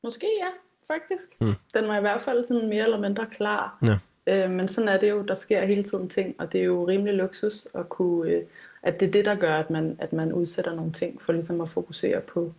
Måske 0.05 0.27
ja, 0.41 0.49
faktisk. 0.95 1.29
Mm. 1.41 1.55
Den 1.75 1.89
var 1.89 1.99
i 1.99 2.01
hvert 2.01 2.21
fald 2.23 2.45
sådan 2.45 2.69
mere 2.69 2.85
eller 2.85 3.01
mindre 3.01 3.27
klar. 3.27 3.79
Ja. 3.83 3.99
Øh, 4.45 4.51
men 4.51 4.69
sådan 4.69 4.89
er 4.89 4.97
det 5.01 5.11
jo, 5.11 5.23
der 5.23 5.35
sker 5.35 5.65
hele 5.65 5.83
tiden 5.83 6.09
ting, 6.09 6.35
og 6.39 6.53
det 6.53 6.61
er 6.61 6.65
jo 6.65 6.89
rimelig 6.89 7.15
luksus 7.15 7.67
at 7.75 7.89
kunne, 7.89 8.31
øh, 8.31 8.43
at 8.83 9.01
det 9.01 9.09
er 9.09 9.13
det, 9.13 9.25
der 9.25 9.35
gør, 9.35 9.55
at 9.55 9.71
man, 9.71 9.97
at 9.99 10.13
man 10.13 10.33
udsætter 10.33 10.75
nogle 10.75 10.93
ting 10.93 11.23
for 11.23 11.33
ligesom 11.33 11.61
at 11.61 11.69
fokusere 11.69 12.21
på, 12.21 12.53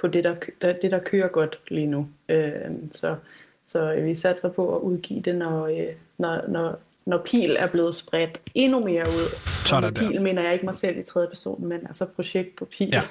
på 0.00 0.06
det, 0.06 0.24
der, 0.24 0.34
der, 0.62 0.72
det, 0.72 0.90
der 0.90 0.98
kører 0.98 1.28
godt 1.28 1.60
lige 1.68 1.86
nu. 1.86 2.08
Øh, 2.28 2.52
så, 2.90 3.16
så 3.64 3.94
vi 3.94 4.14
satser 4.14 4.48
på 4.48 4.76
at 4.76 4.80
udgive 4.80 5.20
det, 5.20 5.34
når, 5.34 5.66
øh, 5.66 5.94
når, 6.18 6.48
når, 6.48 6.78
når 7.06 7.18
pil 7.18 7.56
er 7.58 7.66
blevet 7.66 7.94
spredt 7.94 8.40
endnu 8.54 8.80
mere 8.80 9.04
ud. 9.04 9.36
Sådan 9.66 9.84
og 9.84 9.92
med 9.92 10.00
der. 10.00 10.08
pil 10.08 10.22
mener 10.22 10.42
jeg 10.42 10.52
ikke 10.52 10.64
mig 10.64 10.74
selv 10.74 10.98
i 10.98 11.02
tredje 11.02 11.28
person, 11.28 11.68
men 11.68 11.86
altså 11.86 12.06
projekt 12.06 12.56
på 12.56 12.64
pil. 12.64 12.88
Ja. 12.92 13.02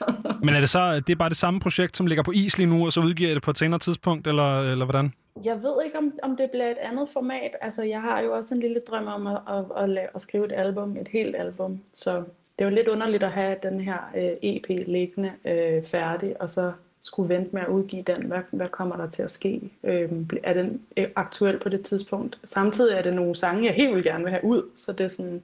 Men 0.44 0.54
er 0.54 0.60
det 0.60 0.70
så 0.70 1.00
det 1.00 1.10
er 1.10 1.16
bare 1.16 1.28
det 1.28 1.36
samme 1.36 1.60
projekt, 1.60 1.96
som 1.96 2.06
ligger 2.06 2.22
på 2.22 2.32
is 2.32 2.58
lige 2.58 2.66
nu, 2.66 2.86
og 2.86 2.92
så 2.92 3.00
udgiver 3.00 3.30
I 3.30 3.34
det 3.34 3.42
på 3.42 3.50
et 3.50 3.58
senere 3.58 3.80
tidspunkt, 3.80 4.26
eller, 4.26 4.72
eller 4.72 4.84
hvordan? 4.84 5.12
Jeg 5.44 5.62
ved 5.62 5.84
ikke, 5.84 5.98
om, 5.98 6.12
om 6.22 6.36
det 6.36 6.50
bliver 6.50 6.70
et 6.70 6.78
andet 6.78 7.08
format. 7.12 7.50
Altså, 7.60 7.82
jeg 7.82 8.02
har 8.02 8.20
jo 8.20 8.32
også 8.32 8.54
en 8.54 8.60
lille 8.60 8.80
drøm 8.90 9.06
om 9.06 9.26
at, 9.26 9.40
at, 9.48 9.64
at, 9.76 9.88
lave, 9.88 10.08
at 10.14 10.22
skrive 10.22 10.44
et 10.44 10.52
album, 10.52 10.96
et 10.96 11.08
helt 11.08 11.36
album. 11.36 11.80
Så 11.92 12.16
det 12.58 12.64
er 12.64 12.64
jo 12.64 12.74
lidt 12.74 12.88
underligt 12.88 13.22
at 13.22 13.30
have 13.30 13.56
den 13.62 13.80
her 13.80 14.10
øh, 14.16 14.30
EP 14.42 14.66
liggende 14.68 15.32
øh, 15.44 15.84
færdig, 15.84 16.42
og 16.42 16.50
så 16.50 16.72
skulle 17.00 17.34
vente 17.34 17.50
med 17.52 17.62
at 17.62 17.68
udgive 17.68 18.02
den. 18.02 18.26
Hvad, 18.26 18.40
hvad 18.50 18.68
kommer 18.68 18.96
der 18.96 19.10
til 19.10 19.22
at 19.22 19.30
ske? 19.30 19.60
Øhm, 19.84 20.30
er 20.42 20.54
den 20.54 20.82
øh, 20.96 21.06
aktuel 21.16 21.58
på 21.58 21.68
det 21.68 21.84
tidspunkt? 21.84 22.38
Samtidig 22.44 22.96
er 22.96 23.02
det 23.02 23.14
nogle 23.14 23.36
sange, 23.36 23.64
jeg 23.64 23.74
helt 23.74 23.94
vil 23.94 24.04
gerne 24.04 24.24
vil 24.24 24.30
have 24.30 24.44
ud, 24.44 24.62
så 24.76 24.92
det 24.92 25.04
er 25.04 25.08
sådan, 25.08 25.42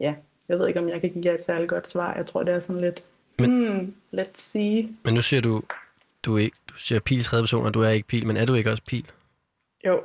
ja, 0.00 0.14
jeg 0.48 0.58
ved 0.58 0.68
ikke, 0.68 0.80
om 0.80 0.88
jeg 0.88 1.00
kan 1.00 1.10
give 1.10 1.26
jer 1.26 1.34
et 1.34 1.44
særligt 1.44 1.70
godt 1.70 1.88
svar. 1.88 2.14
Jeg 2.14 2.26
tror, 2.26 2.42
det 2.42 2.54
er 2.54 2.58
sådan 2.58 2.82
lidt, 2.82 3.02
Men- 3.38 3.72
hmm, 3.72 3.94
let's 4.20 4.34
see. 4.40 4.88
Men 5.04 5.14
nu 5.14 5.22
siger 5.22 5.40
du, 5.40 5.62
du, 6.24 6.34
er 6.34 6.38
ikke, 6.38 6.56
du 6.70 6.74
siger 6.78 7.00
pil 7.00 7.22
tredje 7.24 7.42
person, 7.42 7.66
og 7.66 7.74
du 7.74 7.80
er 7.82 7.88
ikke 7.88 8.08
pil, 8.08 8.26
men 8.26 8.36
er 8.36 8.44
du 8.46 8.54
ikke 8.54 8.70
også 8.70 8.82
pil? 8.88 9.06
Jo. 9.86 10.00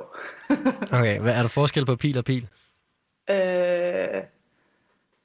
Okay, 0.98 1.20
hvad 1.20 1.32
er 1.34 1.40
der 1.42 1.48
forskel 1.48 1.86
på 1.86 1.96
pil 1.96 2.18
og 2.18 2.24
pil? 2.24 2.48
Øh, 3.30 4.22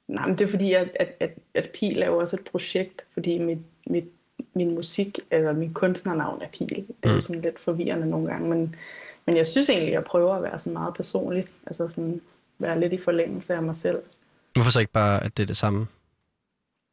nej, 0.08 0.26
men 0.26 0.38
det 0.38 0.40
er 0.40 0.48
fordi, 0.48 0.72
at, 0.72 0.88
at, 1.00 1.14
at, 1.20 1.30
at 1.54 1.70
Pil 1.80 2.02
er 2.02 2.06
jo 2.06 2.16
også 2.18 2.36
et 2.36 2.44
projekt, 2.50 3.04
fordi 3.12 3.38
mit, 3.38 3.58
mit, 3.86 4.04
min 4.54 4.74
musik, 4.74 5.18
eller 5.30 5.52
mit 5.52 5.74
kunstnernavn 5.74 6.42
er 6.42 6.48
Pil. 6.48 6.68
Det 6.68 6.86
er 7.02 7.08
jo 7.08 7.14
Mm. 7.14 7.20
sådan 7.20 7.42
lidt 7.42 7.58
forvirrende 7.58 8.10
nogle 8.10 8.26
gange, 8.30 8.48
men, 8.48 8.76
men 9.26 9.36
jeg 9.36 9.46
synes 9.46 9.68
egentlig, 9.68 9.88
at 9.88 9.94
jeg 9.94 10.04
prøver 10.04 10.34
at 10.34 10.42
være 10.42 10.58
sådan 10.58 10.72
meget 10.72 10.94
personlig, 10.94 11.46
altså 11.66 11.88
sådan 11.88 12.20
være 12.58 12.80
lidt 12.80 12.92
i 12.92 12.98
forlængelse 12.98 13.54
af 13.54 13.62
mig 13.62 13.76
selv. 13.76 13.98
Hvorfor 14.54 14.70
så 14.70 14.80
ikke 14.80 14.92
bare, 14.92 15.24
at 15.24 15.36
det 15.36 15.42
er 15.42 15.46
det 15.46 15.56
samme? 15.56 15.86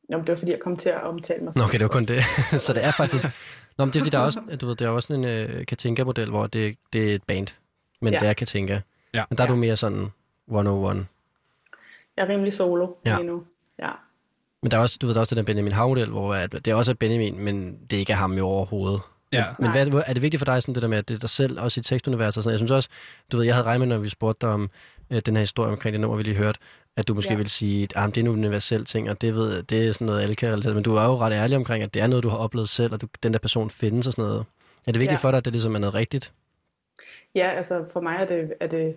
Nå, 0.09 0.17
men 0.17 0.27
det 0.27 0.31
var 0.33 0.37
fordi, 0.37 0.51
jeg 0.51 0.59
kom 0.59 0.77
til 0.77 0.89
at 0.89 1.03
omtale 1.03 1.43
mig 1.43 1.53
selv. 1.53 1.61
Nå, 1.61 1.65
okay, 1.67 1.79
det 1.79 1.83
var 1.83 1.89
kun 1.89 2.05
det. 2.05 2.23
så 2.65 2.73
det 2.73 2.85
er 2.85 2.91
faktisk... 2.91 3.25
Nå, 3.77 3.85
men 3.85 3.91
det 3.93 3.99
er 3.99 4.03
fordi, 4.03 4.09
der 4.09 4.19
er 4.19 4.23
også, 4.23 4.39
du 4.61 4.67
ved, 4.67 4.75
der 4.75 4.85
er 4.85 4.89
også 4.89 5.13
en 5.13 5.23
uh, 5.23 5.63
Katinka-model, 5.67 6.29
hvor 6.29 6.47
det, 6.47 6.75
det 6.93 7.11
er 7.11 7.15
et 7.15 7.23
band, 7.23 7.47
men 8.01 8.13
Ja. 8.13 8.19
det 8.19 8.27
er 8.27 8.33
Katinka. 8.33 8.79
Ja. 9.13 9.23
Men 9.29 9.37
der 9.37 9.43
er 9.43 9.47
Ja. 9.47 9.51
du 9.51 9.55
mere 9.57 9.77
sådan 9.77 10.07
101. 10.47 11.05
Jeg 12.17 12.23
er 12.23 12.29
rimelig 12.29 12.53
solo 12.53 12.87
Ja. 13.05 13.15
lige 13.15 13.27
nu. 13.27 13.43
Ja. 13.79 13.89
Men 14.61 14.71
der 14.71 14.77
er 14.77 14.81
også, 14.81 14.97
du 15.01 15.05
ved, 15.07 15.13
der 15.13 15.19
er 15.19 15.21
også 15.21 15.35
den 15.35 15.45
Benjamin 15.45 15.71
Hav-model, 15.71 16.09
hvor 16.09 16.33
at, 16.33 16.51
det 16.51 16.67
er 16.67 16.75
også 16.75 16.91
er 16.91 16.95
Benjamin, 16.95 17.39
men 17.39 17.77
det 17.91 17.97
ikke 17.97 18.13
er 18.13 18.17
ham 18.17 18.33
jo 18.33 18.45
overhovedet. 18.47 19.01
Ja. 19.31 19.45
Men 19.59 19.69
Nej. 19.69 19.83
hvad, 19.89 20.03
er 20.07 20.13
det 20.13 20.21
vigtigt 20.21 20.39
for 20.39 20.45
dig, 20.45 20.61
sådan 20.61 20.75
det 20.75 20.81
der 20.81 20.87
med, 20.87 20.97
at 20.97 21.07
det 21.07 21.15
er 21.15 21.19
dig 21.19 21.29
selv, 21.29 21.59
også 21.59 21.79
i 21.79 21.83
tekstuniverset 21.83 22.37
og 22.37 22.43
sådan 22.43 22.51
Jeg 22.51 22.59
synes 22.59 22.71
også, 22.71 22.89
du 23.31 23.37
ved, 23.37 23.45
jeg 23.45 23.55
havde 23.55 23.65
regnet 23.65 23.87
med, 23.87 23.95
når 23.95 24.03
vi 24.03 24.09
spurgte 24.09 24.47
dig 24.47 24.53
om 24.53 24.69
øh, 25.11 25.21
den 25.25 25.35
her 25.35 25.41
historie 25.41 25.71
omkring 25.71 25.93
det 25.93 26.01
nummer, 26.01 26.17
vi 26.17 26.23
lige 26.23 26.35
hørte, 26.35 26.59
at 26.97 27.07
du 27.07 27.13
måske 27.13 27.31
Ja. 27.31 27.35
ville 27.35 27.49
sige, 27.49 27.83
at 27.83 27.93
ah, 27.95 28.07
det 28.09 28.17
er 28.17 28.21
en 28.21 28.27
universel 28.27 28.85
ting, 28.85 29.09
og 29.09 29.21
det, 29.21 29.35
ved, 29.35 29.63
det 29.63 29.87
er 29.87 29.91
sådan 29.91 30.07
noget, 30.07 30.21
alle 30.21 30.35
kan 30.35 30.51
relatere. 30.51 30.73
Men 30.73 30.83
du 30.83 30.95
er 30.95 31.05
jo 31.05 31.17
ret 31.17 31.33
ærlig 31.33 31.57
omkring, 31.57 31.83
at 31.83 31.93
det 31.93 32.01
er 32.01 32.07
noget, 32.07 32.23
du 32.23 32.29
har 32.29 32.37
oplevet 32.37 32.69
selv, 32.69 32.93
og 32.93 33.01
du, 33.01 33.07
den 33.23 33.33
der 33.33 33.39
person 33.39 33.69
findes 33.69 34.07
og 34.07 34.13
sådan 34.13 34.25
noget. 34.25 34.45
Er 34.87 34.91
det 34.91 34.99
vigtigt 35.01 35.23
Ja. 35.23 35.27
for 35.27 35.31
dig, 35.31 35.37
at 35.37 35.45
det 35.45 35.53
ligesom 35.53 35.75
er 35.75 35.79
noget 35.79 35.93
rigtigt? 35.95 36.31
Ja, 37.35 37.49
altså 37.49 37.85
for 37.93 38.01
mig 38.01 38.15
er 38.19 38.25
det, 38.25 38.53
er 38.59 38.67
det 38.67 38.95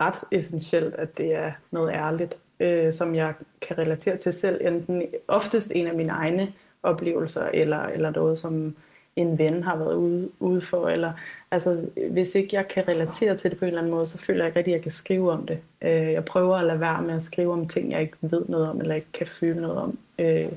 ret 0.00 0.16
essentielt, 0.30 0.94
at 0.94 1.18
det 1.18 1.34
er 1.34 1.52
noget 1.70 1.92
ærligt, 1.92 2.38
øh, 2.60 2.92
som 2.92 3.14
jeg 3.14 3.34
kan 3.62 3.78
relatere 3.78 4.16
til 4.16 4.32
selv, 4.32 4.66
enten 4.66 5.02
oftest 5.28 5.72
en 5.74 5.86
af 5.86 5.94
mine 5.94 6.12
egne 6.12 6.52
oplevelser, 6.82 7.48
eller, 7.54 7.78
eller 7.82 8.10
noget, 8.10 8.38
som 8.38 8.76
en 9.16 9.38
ven 9.38 9.62
har 9.62 9.76
været 9.76 9.94
ude, 9.94 10.30
ude 10.40 10.60
for. 10.60 10.88
Eller, 10.88 11.12
altså, 11.52 11.80
hvis 12.10 12.34
ikke 12.34 12.48
jeg 12.52 12.68
kan 12.68 12.88
relatere 12.88 13.36
til 13.36 13.50
det 13.50 13.58
på 13.58 13.64
en 13.64 13.68
eller 13.68 13.80
anden 13.80 13.94
måde, 13.94 14.06
så 14.06 14.18
føler 14.18 14.40
jeg 14.40 14.46
ikke 14.46 14.58
rigtig, 14.58 14.72
at 14.72 14.76
jeg 14.76 14.82
kan 14.82 14.92
skrive 14.92 15.32
om 15.32 15.46
det. 15.46 15.58
Øh, 15.82 16.12
jeg 16.12 16.24
prøver 16.24 16.56
at 16.56 16.66
lade 16.66 16.80
være 16.80 17.02
med 17.02 17.14
at 17.14 17.22
skrive 17.22 17.52
om 17.52 17.68
ting, 17.68 17.92
jeg 17.92 18.00
ikke 18.00 18.16
ved 18.20 18.42
noget 18.48 18.68
om, 18.68 18.80
eller 18.80 18.94
ikke 18.94 19.12
kan 19.12 19.26
føle 19.26 19.60
noget 19.60 19.76
om. 19.76 19.98
Øh, 20.18 20.48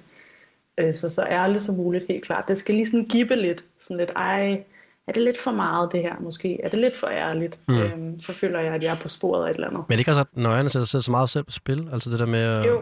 øh, 0.78 0.96
så 0.96 1.10
så 1.10 1.26
ærligt 1.30 1.64
som 1.64 1.76
muligt, 1.76 2.06
helt 2.08 2.26
klart. 2.26 2.48
Det 2.48 2.58
skal 2.58 2.76
lige 2.76 2.88
sådan 2.88 3.06
gibe 3.06 3.36
lidt, 3.36 3.64
sådan 3.80 3.98
lidt, 3.98 4.12
ej, 4.16 4.64
er 5.08 5.12
det 5.12 5.24
lidt 5.24 5.38
for 5.40 5.52
meget 5.52 5.92
det 5.92 6.02
her 6.02 6.16
måske? 6.20 6.62
Er 6.64 6.70
det 6.70 6.80
lidt 6.80 6.96
for 6.96 7.08
ærligt? 7.08 7.60
Mm. 7.68 7.78
Øhm, 7.78 8.20
så 8.20 8.34
føler 8.34 8.60
jeg, 8.60 8.74
at 8.74 8.84
jeg 8.84 8.92
er 8.92 9.00
på 9.02 9.10
sporet 9.10 9.46
af 9.46 9.50
et 9.50 9.56
eller 9.56 9.68
andet. 9.68 9.84
Men 9.90 9.92
det 9.92 10.00
ikke 10.00 10.12
også 10.12 10.22
ret 10.22 10.38
nøjerne 10.38 10.70
sætte 10.70 10.88
så 10.88 11.12
meget 11.12 11.30
selv 11.30 11.44
på 11.44 11.52
spil? 11.52 11.90
Altså 11.94 12.10
det 12.10 12.20
der 12.20 12.26
med 12.26 12.40
at... 12.40 12.68
Jo, 12.68 12.82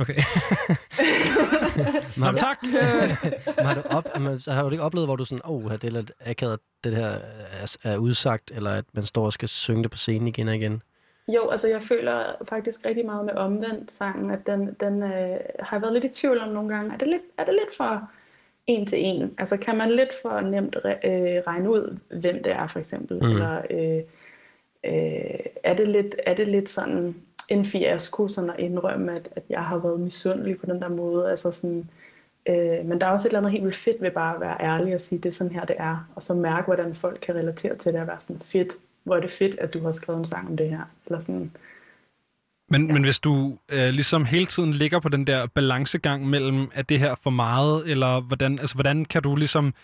Okay. 0.00 0.14
Nå, 2.20 2.32
tak. 2.32 2.62
Men 3.56 3.66
har, 3.66 3.74
du 3.74 3.82
op, 3.90 4.20
men, 4.20 4.40
har 4.46 4.62
du 4.62 4.70
ikke 4.70 4.82
oplevet, 4.82 5.06
hvor 5.06 5.16
du 5.16 5.24
sådan, 5.24 5.42
åh, 5.44 5.64
oh, 5.64 5.72
det 5.72 5.84
er 5.84 5.90
lidt 5.90 6.12
akavet, 6.20 6.52
at 6.52 6.60
det 6.84 6.96
her 6.96 7.18
er, 7.50 7.76
er 7.84 7.96
udsagt, 7.96 8.52
eller 8.54 8.70
at 8.70 8.84
man 8.92 9.04
står 9.04 9.24
og 9.24 9.32
skal 9.32 9.48
synge 9.48 9.82
det 9.82 9.90
på 9.90 9.98
scenen 9.98 10.28
igen 10.28 10.48
og 10.48 10.56
igen? 10.56 10.82
jo, 11.34 11.48
altså 11.48 11.68
jeg 11.68 11.82
føler 11.82 12.22
faktisk 12.48 12.86
rigtig 12.86 13.06
meget 13.06 13.24
med 13.24 13.34
omvendt 13.34 13.92
sangen, 13.92 14.30
at 14.30 14.46
den, 14.46 14.76
den 14.80 15.02
øh, 15.02 15.38
har 15.60 15.76
jeg 15.76 15.82
været 15.82 15.92
lidt 15.92 16.04
i 16.04 16.20
tvivl 16.20 16.38
om 16.38 16.48
nogle 16.48 16.74
gange. 16.74 16.92
Er 16.92 16.98
det 16.98 17.08
lidt, 17.08 17.22
er 17.38 17.44
det 17.44 17.54
lidt 17.54 17.76
for 17.76 18.10
en 18.66 18.86
til 18.86 18.98
en? 19.04 19.34
Altså 19.38 19.56
kan 19.56 19.76
man 19.76 19.90
lidt 19.90 20.10
for 20.22 20.40
nemt 20.40 20.76
re, 20.84 20.94
øh, 21.04 21.42
regne 21.46 21.70
ud, 21.70 21.98
hvem 22.20 22.42
det 22.42 22.52
er 22.52 22.66
for 22.66 22.78
eksempel? 22.78 23.16
Mm. 23.16 23.30
Eller 23.30 23.62
øh, 23.70 24.02
øh, 24.84 25.40
er, 25.64 25.74
det 25.74 25.88
lidt, 25.88 26.16
er 26.26 26.34
det 26.34 26.48
lidt 26.48 26.68
sådan 26.68 27.14
en 27.50 27.64
fiasko, 27.64 28.28
sådan 28.28 28.50
at 28.50 28.56
indrømme, 28.58 29.12
at, 29.12 29.28
at 29.36 29.42
jeg 29.48 29.64
har 29.64 29.78
været 29.78 30.00
misundelig 30.00 30.58
på 30.60 30.66
den 30.66 30.82
der 30.82 30.88
måde? 30.88 31.30
Altså 31.30 31.52
sådan, 31.52 31.90
øh, 32.48 32.84
men 32.86 33.00
der 33.00 33.06
er 33.06 33.10
også 33.10 33.28
et 33.28 33.30
eller 33.30 33.38
andet 33.38 33.52
helt 33.52 33.64
vildt 33.64 33.76
fedt 33.76 34.02
ved 34.02 34.10
bare 34.10 34.34
at 34.34 34.40
være 34.40 34.56
ærlig 34.60 34.94
og 34.94 35.00
sige, 35.00 35.18
det 35.18 35.28
er 35.28 35.32
sådan 35.32 35.52
her, 35.52 35.64
det 35.64 35.76
er. 35.78 36.08
Og 36.14 36.22
så 36.22 36.34
mærke, 36.34 36.66
hvordan 36.66 36.94
folk 36.94 37.18
kan 37.22 37.34
relatere 37.34 37.76
til 37.76 37.92
det 37.92 38.00
og 38.00 38.06
være 38.06 38.20
sådan 38.20 38.40
fedt. 38.40 38.72
Hvor 39.04 39.16
er 39.16 39.20
det 39.20 39.30
fedt, 39.30 39.58
at 39.58 39.74
du 39.74 39.80
har 39.82 39.92
skrevet 39.92 40.18
en 40.18 40.24
sang 40.24 40.48
om 40.48 40.56
det 40.56 40.70
her. 40.70 40.82
Eller 41.06 41.20
sådan, 41.20 41.52
Men, 42.68 42.86
men 42.86 43.02
hvis 43.04 43.18
du 43.18 43.58
øh, 43.68 43.88
ligesom 43.88 44.24
hele 44.24 44.46
tiden 44.46 44.72
ligger 44.72 45.00
på 45.00 45.08
den 45.08 45.26
der 45.26 45.46
balancegang 45.46 46.26
mellem, 46.28 46.70
er 46.74 46.82
det 46.82 47.00
her 47.00 47.14
for 47.14 47.30
meget, 47.30 47.90
eller 47.90 48.20
hvordan, 48.20 48.58
altså, 48.58 48.74
hvordan 48.74 49.04
kan 49.04 49.22
du 49.22 49.36
ligesom 49.36 49.74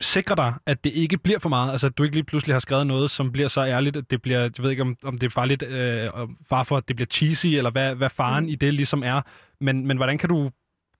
sikre 0.00 0.36
dig, 0.36 0.54
at 0.66 0.84
det 0.84 0.92
ikke 0.92 1.18
bliver 1.18 1.38
for 1.38 1.48
meget? 1.48 1.72
Altså, 1.72 1.86
at 1.86 1.98
du 1.98 2.02
ikke 2.02 2.16
lige 2.16 2.24
pludselig 2.24 2.54
har 2.54 2.60
skrevet 2.60 2.86
noget, 2.86 3.10
som 3.10 3.32
bliver 3.32 3.48
så 3.48 3.60
ærligt, 3.60 3.96
at 3.96 4.10
det 4.10 4.22
bliver, 4.22 4.40
jeg 4.40 4.52
ved 4.58 4.70
ikke, 4.70 4.82
om, 4.82 4.96
om 5.04 5.18
det 5.18 5.26
er 5.26 5.30
farligt, 5.30 5.62
øh, 5.62 6.08
far 6.48 6.62
for, 6.62 6.76
at 6.76 6.88
det 6.88 6.96
bliver 6.96 7.06
cheesy, 7.06 7.46
eller 7.46 7.70
hvad, 7.70 7.94
hvad 7.94 8.10
faren 8.10 8.44
mm. 8.44 8.50
i 8.50 8.54
det 8.54 8.74
ligesom 8.74 9.02
er. 9.02 9.20
Men, 9.60 9.86
men 9.86 9.96
hvordan 9.96 10.18
kan 10.18 10.28
du 10.28 10.50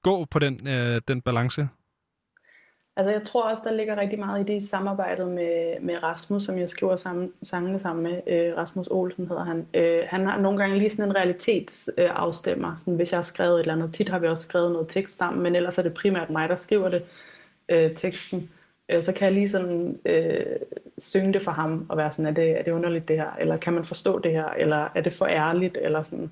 gå 0.03 0.25
på 0.25 0.39
den, 0.39 0.69
øh, 0.69 1.01
den 1.09 1.23
balance? 1.23 1.69
Altså 2.97 3.13
jeg 3.13 3.23
tror 3.23 3.51
også, 3.51 3.63
der 3.69 3.75
ligger 3.75 3.97
rigtig 3.97 4.19
meget 4.19 4.41
i 4.41 4.53
det 4.53 4.63
i 4.63 4.67
samarbejdet 4.67 5.29
med, 5.29 5.81
med 5.81 6.03
Rasmus, 6.03 6.43
som 6.43 6.59
jeg 6.59 6.69
skriver 6.69 6.97
sammen, 6.97 7.33
sangene 7.43 7.79
sammen 7.79 8.03
med. 8.03 8.21
Øh, 8.27 8.57
Rasmus 8.57 8.87
Olsen 8.91 9.29
hedder 9.29 9.45
han. 9.45 9.67
Øh, 9.75 10.03
han 10.09 10.27
har 10.27 10.39
nogle 10.39 10.59
gange 10.59 10.79
lige 10.79 10.91
sådan 10.91 11.11
en 11.11 11.17
realitetsafstemmer, 11.17 12.71
øh, 12.73 12.79
sådan 12.79 12.97
hvis 12.97 13.13
jeg 13.13 13.19
har 13.19 13.23
skrevet 13.23 13.55
et 13.55 13.61
eller 13.61 13.75
andet. 13.75 13.95
Tit 13.95 14.09
har 14.09 14.19
vi 14.19 14.27
også 14.27 14.43
skrevet 14.43 14.73
noget 14.73 14.89
tekst 14.89 15.17
sammen, 15.17 15.43
men 15.43 15.57
ellers 15.57 15.79
er 15.79 15.83
det 15.83 15.95
primært 15.95 16.31
mig, 16.31 16.49
der 16.49 16.57
skriver 16.57 16.89
det, 16.89 17.05
øh, 17.69 17.95
teksten. 17.95 18.51
Øh, 18.89 19.03
så 19.03 19.13
kan 19.13 19.25
jeg 19.25 19.35
lige 19.35 19.49
sådan 19.49 19.99
øh, 20.07 20.45
synge 20.99 21.33
det 21.33 21.43
for 21.43 21.51
ham 21.51 21.87
og 21.89 21.97
være 21.97 22.13
sådan, 22.13 22.27
er 22.27 22.31
det, 22.31 22.51
er 22.59 22.63
det 22.63 22.71
underligt 22.73 23.09
det 23.09 23.17
her? 23.17 23.31
Eller 23.41 23.57
kan 23.57 23.73
man 23.73 23.85
forstå 23.85 24.19
det 24.19 24.33
her? 24.33 24.49
Eller 24.49 24.89
er 24.95 25.01
det 25.01 25.13
for 25.13 25.27
ærligt? 25.27 25.79
Eller 25.83 26.03
sådan. 26.03 26.31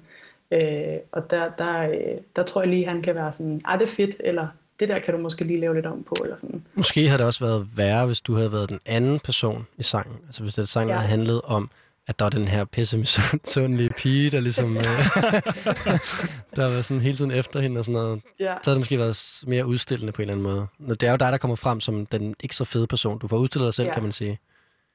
Øh, 0.51 0.97
og 1.13 1.31
der, 1.31 1.51
der, 1.59 1.83
øh, 1.91 2.19
der 2.37 2.43
tror 2.43 2.61
jeg 2.61 2.69
lige, 2.71 2.87
han 2.89 3.03
kan 3.03 3.15
være 3.15 3.33
sådan, 3.33 3.61
ah, 3.65 3.79
det 3.79 3.87
er 3.87 3.91
fedt, 3.93 4.17
eller 4.21 4.47
det 4.81 4.89
der 4.89 4.99
kan 4.99 5.15
du 5.15 5.21
måske 5.21 5.45
lige 5.45 5.61
lave 5.61 5.75
lidt 5.75 5.87
om 5.87 6.03
på, 6.03 6.15
eller 6.25 6.37
sådan. 6.37 6.63
Måske 6.75 7.09
har 7.09 7.17
det 7.17 7.27
også 7.27 7.45
været 7.45 7.69
værre, 7.77 8.07
hvis 8.07 8.21
du 8.21 8.35
havde 8.35 8.53
været 8.53 8.69
den 8.69 8.81
anden 8.87 9.21
person 9.21 9.67
i 9.77 9.83
sangen. 9.83 10.17
Altså 10.27 10.43
hvis 10.43 10.55
det 10.55 10.69
sangen, 10.69 10.89
Ja. 10.91 10.97
havde 10.97 11.09
handlet 11.09 11.41
om, 11.45 11.71
at 12.09 12.19
der 12.19 12.25
var 12.25 12.31
den 12.31 12.49
her 12.49 12.65
pisse 12.65 12.99
misundelige 12.99 13.91
pige, 13.99 14.31
der 14.31 14.41
ligesom... 14.41 14.77
øh, 14.77 14.83
der 16.57 16.75
var 16.75 16.83
sådan 16.83 17.01
hele 17.01 17.17
tiden 17.17 17.31
efter 17.31 17.61
hende 17.61 17.79
og 17.79 17.85
sådan 17.85 18.01
noget. 18.01 18.21
Ja. 18.41 18.55
Så 18.63 18.71
havde 18.71 18.75
det 18.75 18.81
måske 18.81 18.99
været 18.99 19.43
mere 19.47 19.67
udstillende 19.67 20.13
på 20.13 20.23
en 20.23 20.29
eller 20.31 20.35
anden 20.35 20.43
måde. 20.57 20.67
Nå, 20.79 20.95
Det 20.95 21.03
er 21.07 21.11
jo 21.11 21.17
dig, 21.17 21.33
der 21.33 21.39
kommer 21.39 21.57
frem 21.57 21.81
som 21.81 22.07
den 22.07 22.35
ikke 22.43 22.57
så 22.57 22.65
fede 22.65 22.87
person. 22.87 23.19
Du 23.19 23.29
får 23.29 23.37
udstillet 23.37 23.67
dig 23.67 23.75
selv, 23.75 23.89
Ja. 23.89 23.95
kan 23.95 24.03
man 24.03 24.13
sige. 24.13 24.39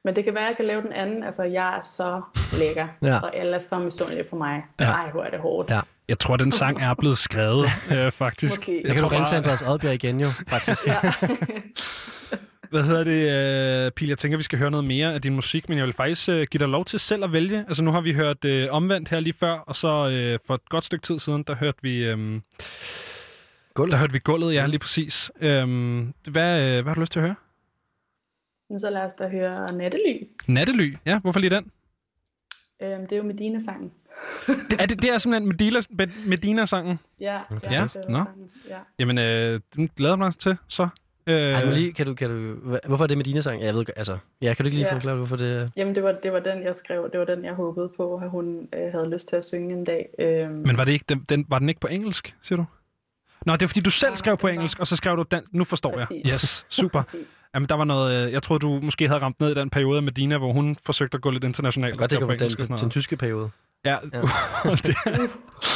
Men 0.05 0.15
det 0.15 0.23
kan 0.23 0.33
være, 0.33 0.43
at 0.43 0.47
jeg 0.49 0.55
kan 0.57 0.65
lave 0.65 0.81
den 0.81 0.91
anden. 0.93 1.23
Altså, 1.23 1.43
jeg 1.43 1.77
er 1.77 1.81
så 1.81 2.21
lækker, 2.59 2.87
Ja. 3.09 3.19
og 3.19 3.35
alle 3.37 3.55
er 3.55 3.59
så 3.59 3.79
misundelige 3.79 4.23
på 4.29 4.35
mig. 4.35 4.63
Ja. 4.79 4.85
Ej, 4.85 5.11
hvor 5.11 5.23
er 5.23 5.29
det 5.29 5.39
hårdt. 5.39 5.69
Ja. 5.69 5.79
Jeg 6.07 6.19
tror, 6.19 6.37
den 6.37 6.51
sang 6.51 6.81
er 6.81 6.93
blevet 6.93 7.17
skrevet, 7.17 7.65
øh, 7.91 8.11
faktisk. 8.11 8.53
Måske. 8.57 8.75
Jeg 8.77 8.83
Jeg 8.85 8.91
kan 8.95 9.01
tror 9.01 9.09
du 9.09 9.15
ringe 9.15 9.27
til 9.29 9.35
Andreas 9.35 9.61
Oddbjerg 9.61 9.93
igen 9.93 10.19
jo, 10.19 10.29
faktisk. 10.47 10.87
Ja. 10.87 10.99
Hvad 12.71 12.83
hedder 12.83 13.03
det, 13.03 13.87
uh, 13.87 13.91
Pil? 13.91 14.07
Jeg 14.07 14.17
tænker, 14.17 14.37
vi 14.37 14.43
skal 14.43 14.59
høre 14.59 14.71
noget 14.71 14.87
mere 14.87 15.13
af 15.13 15.21
din 15.21 15.35
musik, 15.35 15.69
men 15.69 15.77
jeg 15.77 15.85
vil 15.85 15.93
faktisk 15.93 16.29
uh, 16.29 16.35
give 16.35 16.59
dig 16.59 16.67
lov 16.67 16.85
til 16.85 16.99
selv 16.99 17.23
at 17.23 17.31
vælge. 17.31 17.65
Altså, 17.67 17.83
nu 17.83 17.91
har 17.91 18.01
vi 18.01 18.13
hørt 18.13 18.45
uh, 18.45 18.51
omvendt 18.69 19.09
her 19.09 19.19
lige 19.19 19.33
før, 19.33 19.51
og 19.51 19.75
så 19.75 19.87
uh, 19.87 20.47
for 20.47 20.55
et 20.55 20.69
godt 20.69 20.85
stykke 20.85 21.03
tid 21.03 21.19
siden, 21.19 21.43
der 21.43 21.55
hørte 21.55 21.77
vi... 21.81 22.11
Um, 22.13 22.43
Gulvet. 23.73 23.91
Der 23.91 23.97
hørte 23.97 24.13
vi 24.13 24.19
gulvet, 24.19 24.53
ja, 24.53 24.65
lige 24.65 24.79
præcis. 24.79 25.31
Um, 25.41 26.13
hvad, 26.27 26.77
uh, 26.77 26.83
hvad 26.83 26.83
har 26.83 26.93
du 26.93 26.99
lyst 27.01 27.11
til 27.11 27.19
at 27.19 27.25
høre? 27.25 27.35
Men 28.69 28.79
så 28.79 28.89
lad 28.89 29.01
os 29.01 29.13
da 29.13 29.27
høre 29.27 29.73
Nattely. 29.73 30.17
Nattely, 30.47 30.95
ja, 31.05 31.19
hvorfor 31.19 31.39
lige 31.39 31.49
den? 31.49 31.71
Øhm, 32.83 33.01
det 33.01 33.11
er 33.11 33.17
jo 33.17 33.23
Medina-sangen. 33.23 33.91
Det, 34.47 34.81
er 34.81 34.85
det, 34.85 35.01
det 35.01 35.09
er 35.09 35.17
simpelthen 35.17 35.47
Medina, 35.47 35.79
Medina-sangen? 36.25 36.99
Ja, 37.19 37.39
Okay. 37.51 37.71
Ja, 37.71 37.87
det 37.93 38.05
er 38.05 38.09
nå. 38.09 38.17
sangen. 38.17 38.49
Ja. 38.69 38.77
Jamen, 38.99 39.17
øh, 39.17 39.59
den 39.75 39.89
glæder 39.97 40.15
mig 40.15 40.33
til, 40.35 40.57
så. 40.67 40.87
Øh, 41.31 41.53
Ej, 41.53 41.65
nu 41.65 41.71
lige, 41.71 41.93
kan 41.93 42.05
du, 42.05 42.13
kan 42.13 42.29
du, 42.29 42.55
hvorfor 42.87 43.03
er 43.03 43.07
det 43.07 43.17
med 43.17 43.25
dine 43.25 43.41
sang? 43.41 43.61
Jeg 43.61 43.73
ved 43.75 43.85
altså, 43.95 44.17
ja, 44.41 44.53
kan 44.53 44.63
du 44.63 44.67
ikke 44.67 44.75
lige 44.77 44.87
Ja. 44.87 44.93
forklare, 44.95 45.15
hvorfor 45.15 45.35
det 45.35 45.71
Jamen, 45.75 45.95
det 45.95 46.03
var, 46.03 46.11
det 46.23 46.33
var 46.33 46.39
den, 46.39 46.63
jeg 46.63 46.75
skrev. 46.75 47.09
Det 47.11 47.19
var 47.19 47.25
den, 47.25 47.45
jeg 47.45 47.53
håbede 47.53 47.89
på, 47.97 48.15
at 48.15 48.29
hun 48.29 48.67
øh, 48.75 48.91
havde 48.91 49.09
lyst 49.09 49.27
til 49.29 49.35
at 49.35 49.45
synge 49.45 49.73
en 49.73 49.83
dag. 49.83 50.09
Øhm, 50.19 50.51
Men 50.51 50.77
var, 50.77 50.83
det 50.83 50.91
ikke, 50.91 51.05
den, 51.09 51.25
den, 51.29 51.45
var 51.49 51.59
den 51.59 51.69
ikke 51.69 51.81
på 51.81 51.87
engelsk, 51.87 52.35
siger 52.41 52.57
du? 52.57 52.65
Nå, 53.45 53.53
det 53.53 53.61
er 53.61 53.67
fordi, 53.67 53.79
du 53.79 53.89
selv 53.89 54.15
skrev 54.15 54.37
på 54.37 54.47
var- 54.47 54.53
engelsk, 54.53 54.79
og 54.79 54.87
så 54.87 54.95
skrev 54.95 55.17
du 55.17 55.23
den. 55.31 55.41
Nu 55.51 55.63
forstår 55.63 55.97
jeg. 55.99 56.07
Præcis. 56.07 56.31
Yes, 56.33 56.65
super. 56.69 57.03
Jamen, 57.55 57.69
der 57.69 57.75
var 57.75 57.83
noget... 57.83 58.25
øh, 58.27 58.33
Jeg 58.33 58.43
troede, 58.43 58.59
du 58.61 58.79
måske 58.83 59.07
havde 59.07 59.21
ramt 59.21 59.39
ned 59.39 59.51
i 59.51 59.53
den 59.53 59.69
periode 59.69 60.01
med 60.01 60.11
Dina, 60.11 60.37
hvor 60.37 60.51
hun 60.53 60.75
forsøgte 60.85 61.15
at 61.15 61.21
gå 61.21 61.29
lidt 61.29 61.43
internationalt. 61.43 61.97
godt, 61.97 62.11
det 62.11 62.19
på 62.19 62.25
den, 62.25 62.31
engelsk 62.33 62.45
og 62.59 62.63
sådan 62.63 62.67
den, 62.67 62.71
noget. 62.71 62.81
den 62.81 62.89
tyske 62.89 63.17
periode? 63.17 63.49
Ja, 63.85 63.97
Ja. 64.13 64.21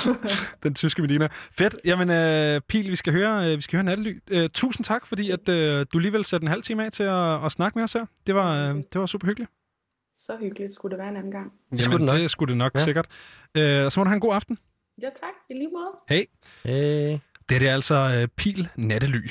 den 0.64 0.76
tyske 0.76 1.02
Medina. 1.02 1.28
Fedt. 1.52 1.76
Jamen, 1.86 2.10
øh, 2.10 2.62
Pil, 2.62 2.92
vi 2.92 2.96
skal 2.96 3.14
høre, 3.14 3.52
øh, 3.52 3.58
vi 3.58 3.62
skal 3.62 3.78
høre 3.78 3.84
Nattely. 3.84 4.22
Øh, 4.32 4.50
tusind 4.50 4.86
tak, 4.86 5.06
fordi 5.06 5.32
at, 5.32 5.50
øh, 5.50 5.86
du 5.94 5.98
alligevel 5.98 6.26
satte 6.26 6.44
en 6.44 6.48
halv 6.48 6.64
time 6.64 6.86
af 6.86 6.92
til 6.92 7.04
at, 7.04 7.46
at 7.46 7.52
snakke 7.52 7.78
med 7.78 7.84
os 7.84 7.94
her. 7.94 8.06
Det 8.28 8.36
var, 8.36 8.70
øh, 8.70 8.76
det 8.76 9.02
var 9.02 9.06
super 9.06 9.28
hyggeligt. 9.28 9.52
Så 10.18 10.38
hyggeligt 10.42 10.74
skulle 10.74 10.92
det 10.92 11.00
være 11.00 11.10
en 11.10 11.18
anden 11.18 11.32
gang. 11.32 11.54
skulle 11.80 11.98
det 11.98 12.14
nok. 12.14 12.20
det 12.20 12.32
skulle 12.32 12.50
det 12.50 12.58
nok, 12.58 12.76
ja. 12.76 12.80
Sikkert. 12.84 13.08
Øh, 13.56 13.86
og 13.86 13.92
så 13.92 14.00
må 14.00 14.04
du 14.04 14.10
have 14.10 14.16
en 14.16 14.22
god 14.22 14.34
aften. 14.34 14.58
Ja, 15.02 15.08
tak. 15.08 15.34
I 15.50 15.54
lige 15.54 15.70
måde. 15.74 15.92
Hey. 16.10 16.26
Hey. 16.64 17.18
Det 17.50 17.56
er 17.56 17.60
det 17.60 17.68
altså 17.68 17.96
øh, 17.96 18.28
Pil 18.28 18.70
Nattely. 18.76 19.30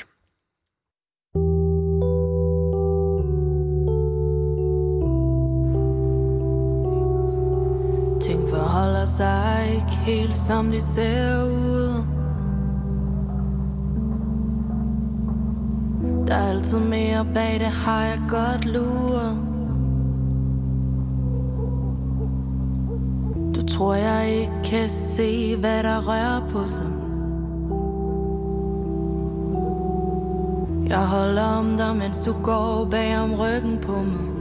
Forholder 8.75 9.05
sig 9.05 9.69
ikke 9.75 9.95
helt 10.05 10.37
som 10.37 10.71
de 10.71 10.81
ser 10.81 11.43
ud. 11.43 12.03
Der 16.27 16.35
er 16.35 16.49
altid 16.49 16.79
mere 16.79 17.25
bag 17.33 17.59
det, 17.59 17.67
har 17.67 18.05
jeg 18.05 18.21
godt 18.29 18.65
luret. 18.65 19.37
Du 23.55 23.67
tror 23.67 23.93
jeg 23.93 24.29
ikke 24.29 24.53
kan 24.63 24.89
se, 24.89 25.55
hvad 25.55 25.83
der 25.83 26.09
rører 26.09 26.47
på 26.49 26.67
sig. 26.67 26.87
Jeg 30.87 31.07
holder 31.07 31.43
om 31.43 31.77
dig, 31.77 31.95
mens 31.95 32.19
du 32.19 32.33
går 32.43 32.87
bag 32.91 33.19
om 33.19 33.33
ryggen 33.33 33.77
på 33.81 33.91
mig. 33.91 34.34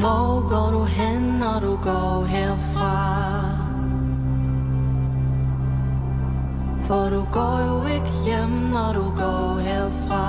Hvor 0.00 0.48
går 0.48 0.78
du 0.78 0.84
hen, 0.84 1.22
når 1.22 1.60
du 1.60 1.76
går 1.76 2.24
herfra? 2.24 3.20
For 6.80 7.10
du 7.10 7.24
går 7.32 7.58
jo 7.68 7.94
ikke 7.94 8.10
hjem, 8.24 8.50
når 8.50 8.92
du 8.92 9.04
går 9.16 9.58
herfra. 9.58 10.26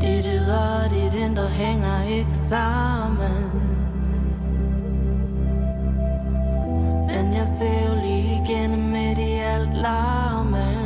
Dit 0.00 0.26
ydre 0.26 0.84
og 0.84 0.90
dit 0.90 1.14
indre 1.14 1.48
hænger 1.48 2.02
ikke 2.02 2.34
sammen. 2.34 3.50
Men 7.06 7.32
jeg 7.32 7.46
ser 7.46 7.88
jo 7.88 7.94
lige 8.04 8.42
igennem 8.44 8.90
midt 8.90 9.18
i 9.18 9.32
alt 9.32 9.74
larmen. 9.74 10.81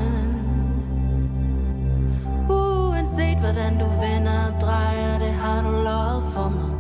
Uanset 3.37 3.55
hvordan 3.55 3.79
du 3.79 3.87
vender 4.01 4.47
og 4.47 4.61
drejer 4.61 5.19
det, 5.19 5.33
har 5.33 5.63
du 5.63 5.71
lovet 5.71 6.25
for 6.33 6.49
mig. 6.49 6.73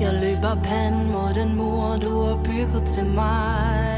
Jeg 0.00 0.12
løber 0.20 0.62
panden 0.64 1.12
mod 1.12 1.34
den 1.34 1.56
mur, 1.56 1.96
du 2.02 2.22
har 2.22 2.36
bygget 2.44 2.84
til 2.86 3.06
mig. 3.06 3.97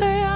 Du 0.00 0.29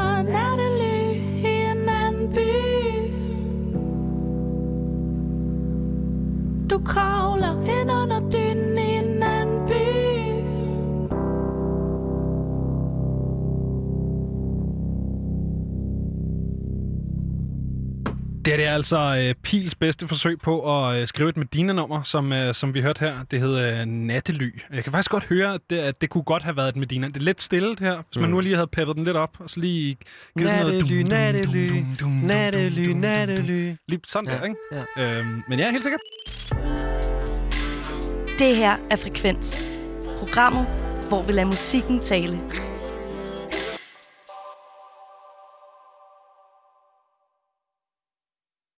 Det 18.55 18.61
er 18.61 18.65
det 18.65 18.71
er 18.71 18.75
altså 18.75 18.99
øh, 19.29 19.35
Pils 19.43 19.75
bedste 19.75 20.09
forsøg 20.09 20.39
på 20.41 20.87
at 20.87 20.97
øh, 21.01 21.07
skrive 21.07 21.29
et 21.29 21.37
Medina-nummer, 21.37 22.03
som, 22.03 22.33
øh, 22.33 22.55
som 22.55 22.75
vi 22.75 22.83
hørte 22.83 23.01
her. 23.01 23.15
Det 23.31 23.41
hedder 23.41 23.81
øh, 23.81 23.87
Nattely. 23.87 24.61
Jeg 24.73 24.85
kan 24.85 24.93
faktisk 24.93 25.11
godt 25.11 25.25
høre, 25.25 25.55
at 25.55 25.61
det, 25.71 25.79
at 25.79 26.01
det 26.01 26.11
kunne 26.11 26.23
godt 26.25 26.43
have 26.43 26.57
været 26.57 26.69
et 26.69 26.77
Medina. 26.77 27.07
Det 27.07 27.17
er 27.17 27.21
lidt 27.21 27.43
stille 27.43 27.77
her, 27.81 28.03
hvis 28.09 28.17
man 28.21 28.25
Mm. 28.25 28.31
nu 28.31 28.41
lige 28.41 28.55
havde 28.55 28.67
peppet 28.67 28.97
den 28.97 29.05
lidt 29.05 29.17
op, 29.17 29.37
og 29.41 29.51
så 29.51 29.61
lige 29.61 29.97
givet 30.39 30.51
den 30.51 30.61
noget... 30.61 30.73
Nattely, 30.73 30.99
dum, 31.01 31.09
dum, 31.09 31.09
nattely, 31.11 31.69
dum, 31.69 31.77
dum, 31.77 31.97
dum, 32.01 32.11
dum, 32.11 32.27
nattely, 32.27 32.77
dum, 32.77 32.85
dum, 32.85 32.93
dum. 32.93 33.01
nattely. 33.01 33.73
Lige 33.89 34.01
sådan 34.07 34.29
Ja, 34.31 34.37
der, 34.37 34.43
ikke? 34.45 34.57
ja. 34.73 35.19
Øhm, 35.19 35.43
men 35.49 35.59
ja, 35.59 35.71
helt 35.71 35.83
sikkert. 35.83 36.01
Det 38.39 38.57
her 38.57 38.77
er 38.91 38.97
Frekvens. 38.97 39.65
Programmet, 40.19 40.67
hvor 41.09 41.23
vi 41.23 41.33
lader 41.33 41.47
musikken 41.47 42.01
tale. 42.01 42.41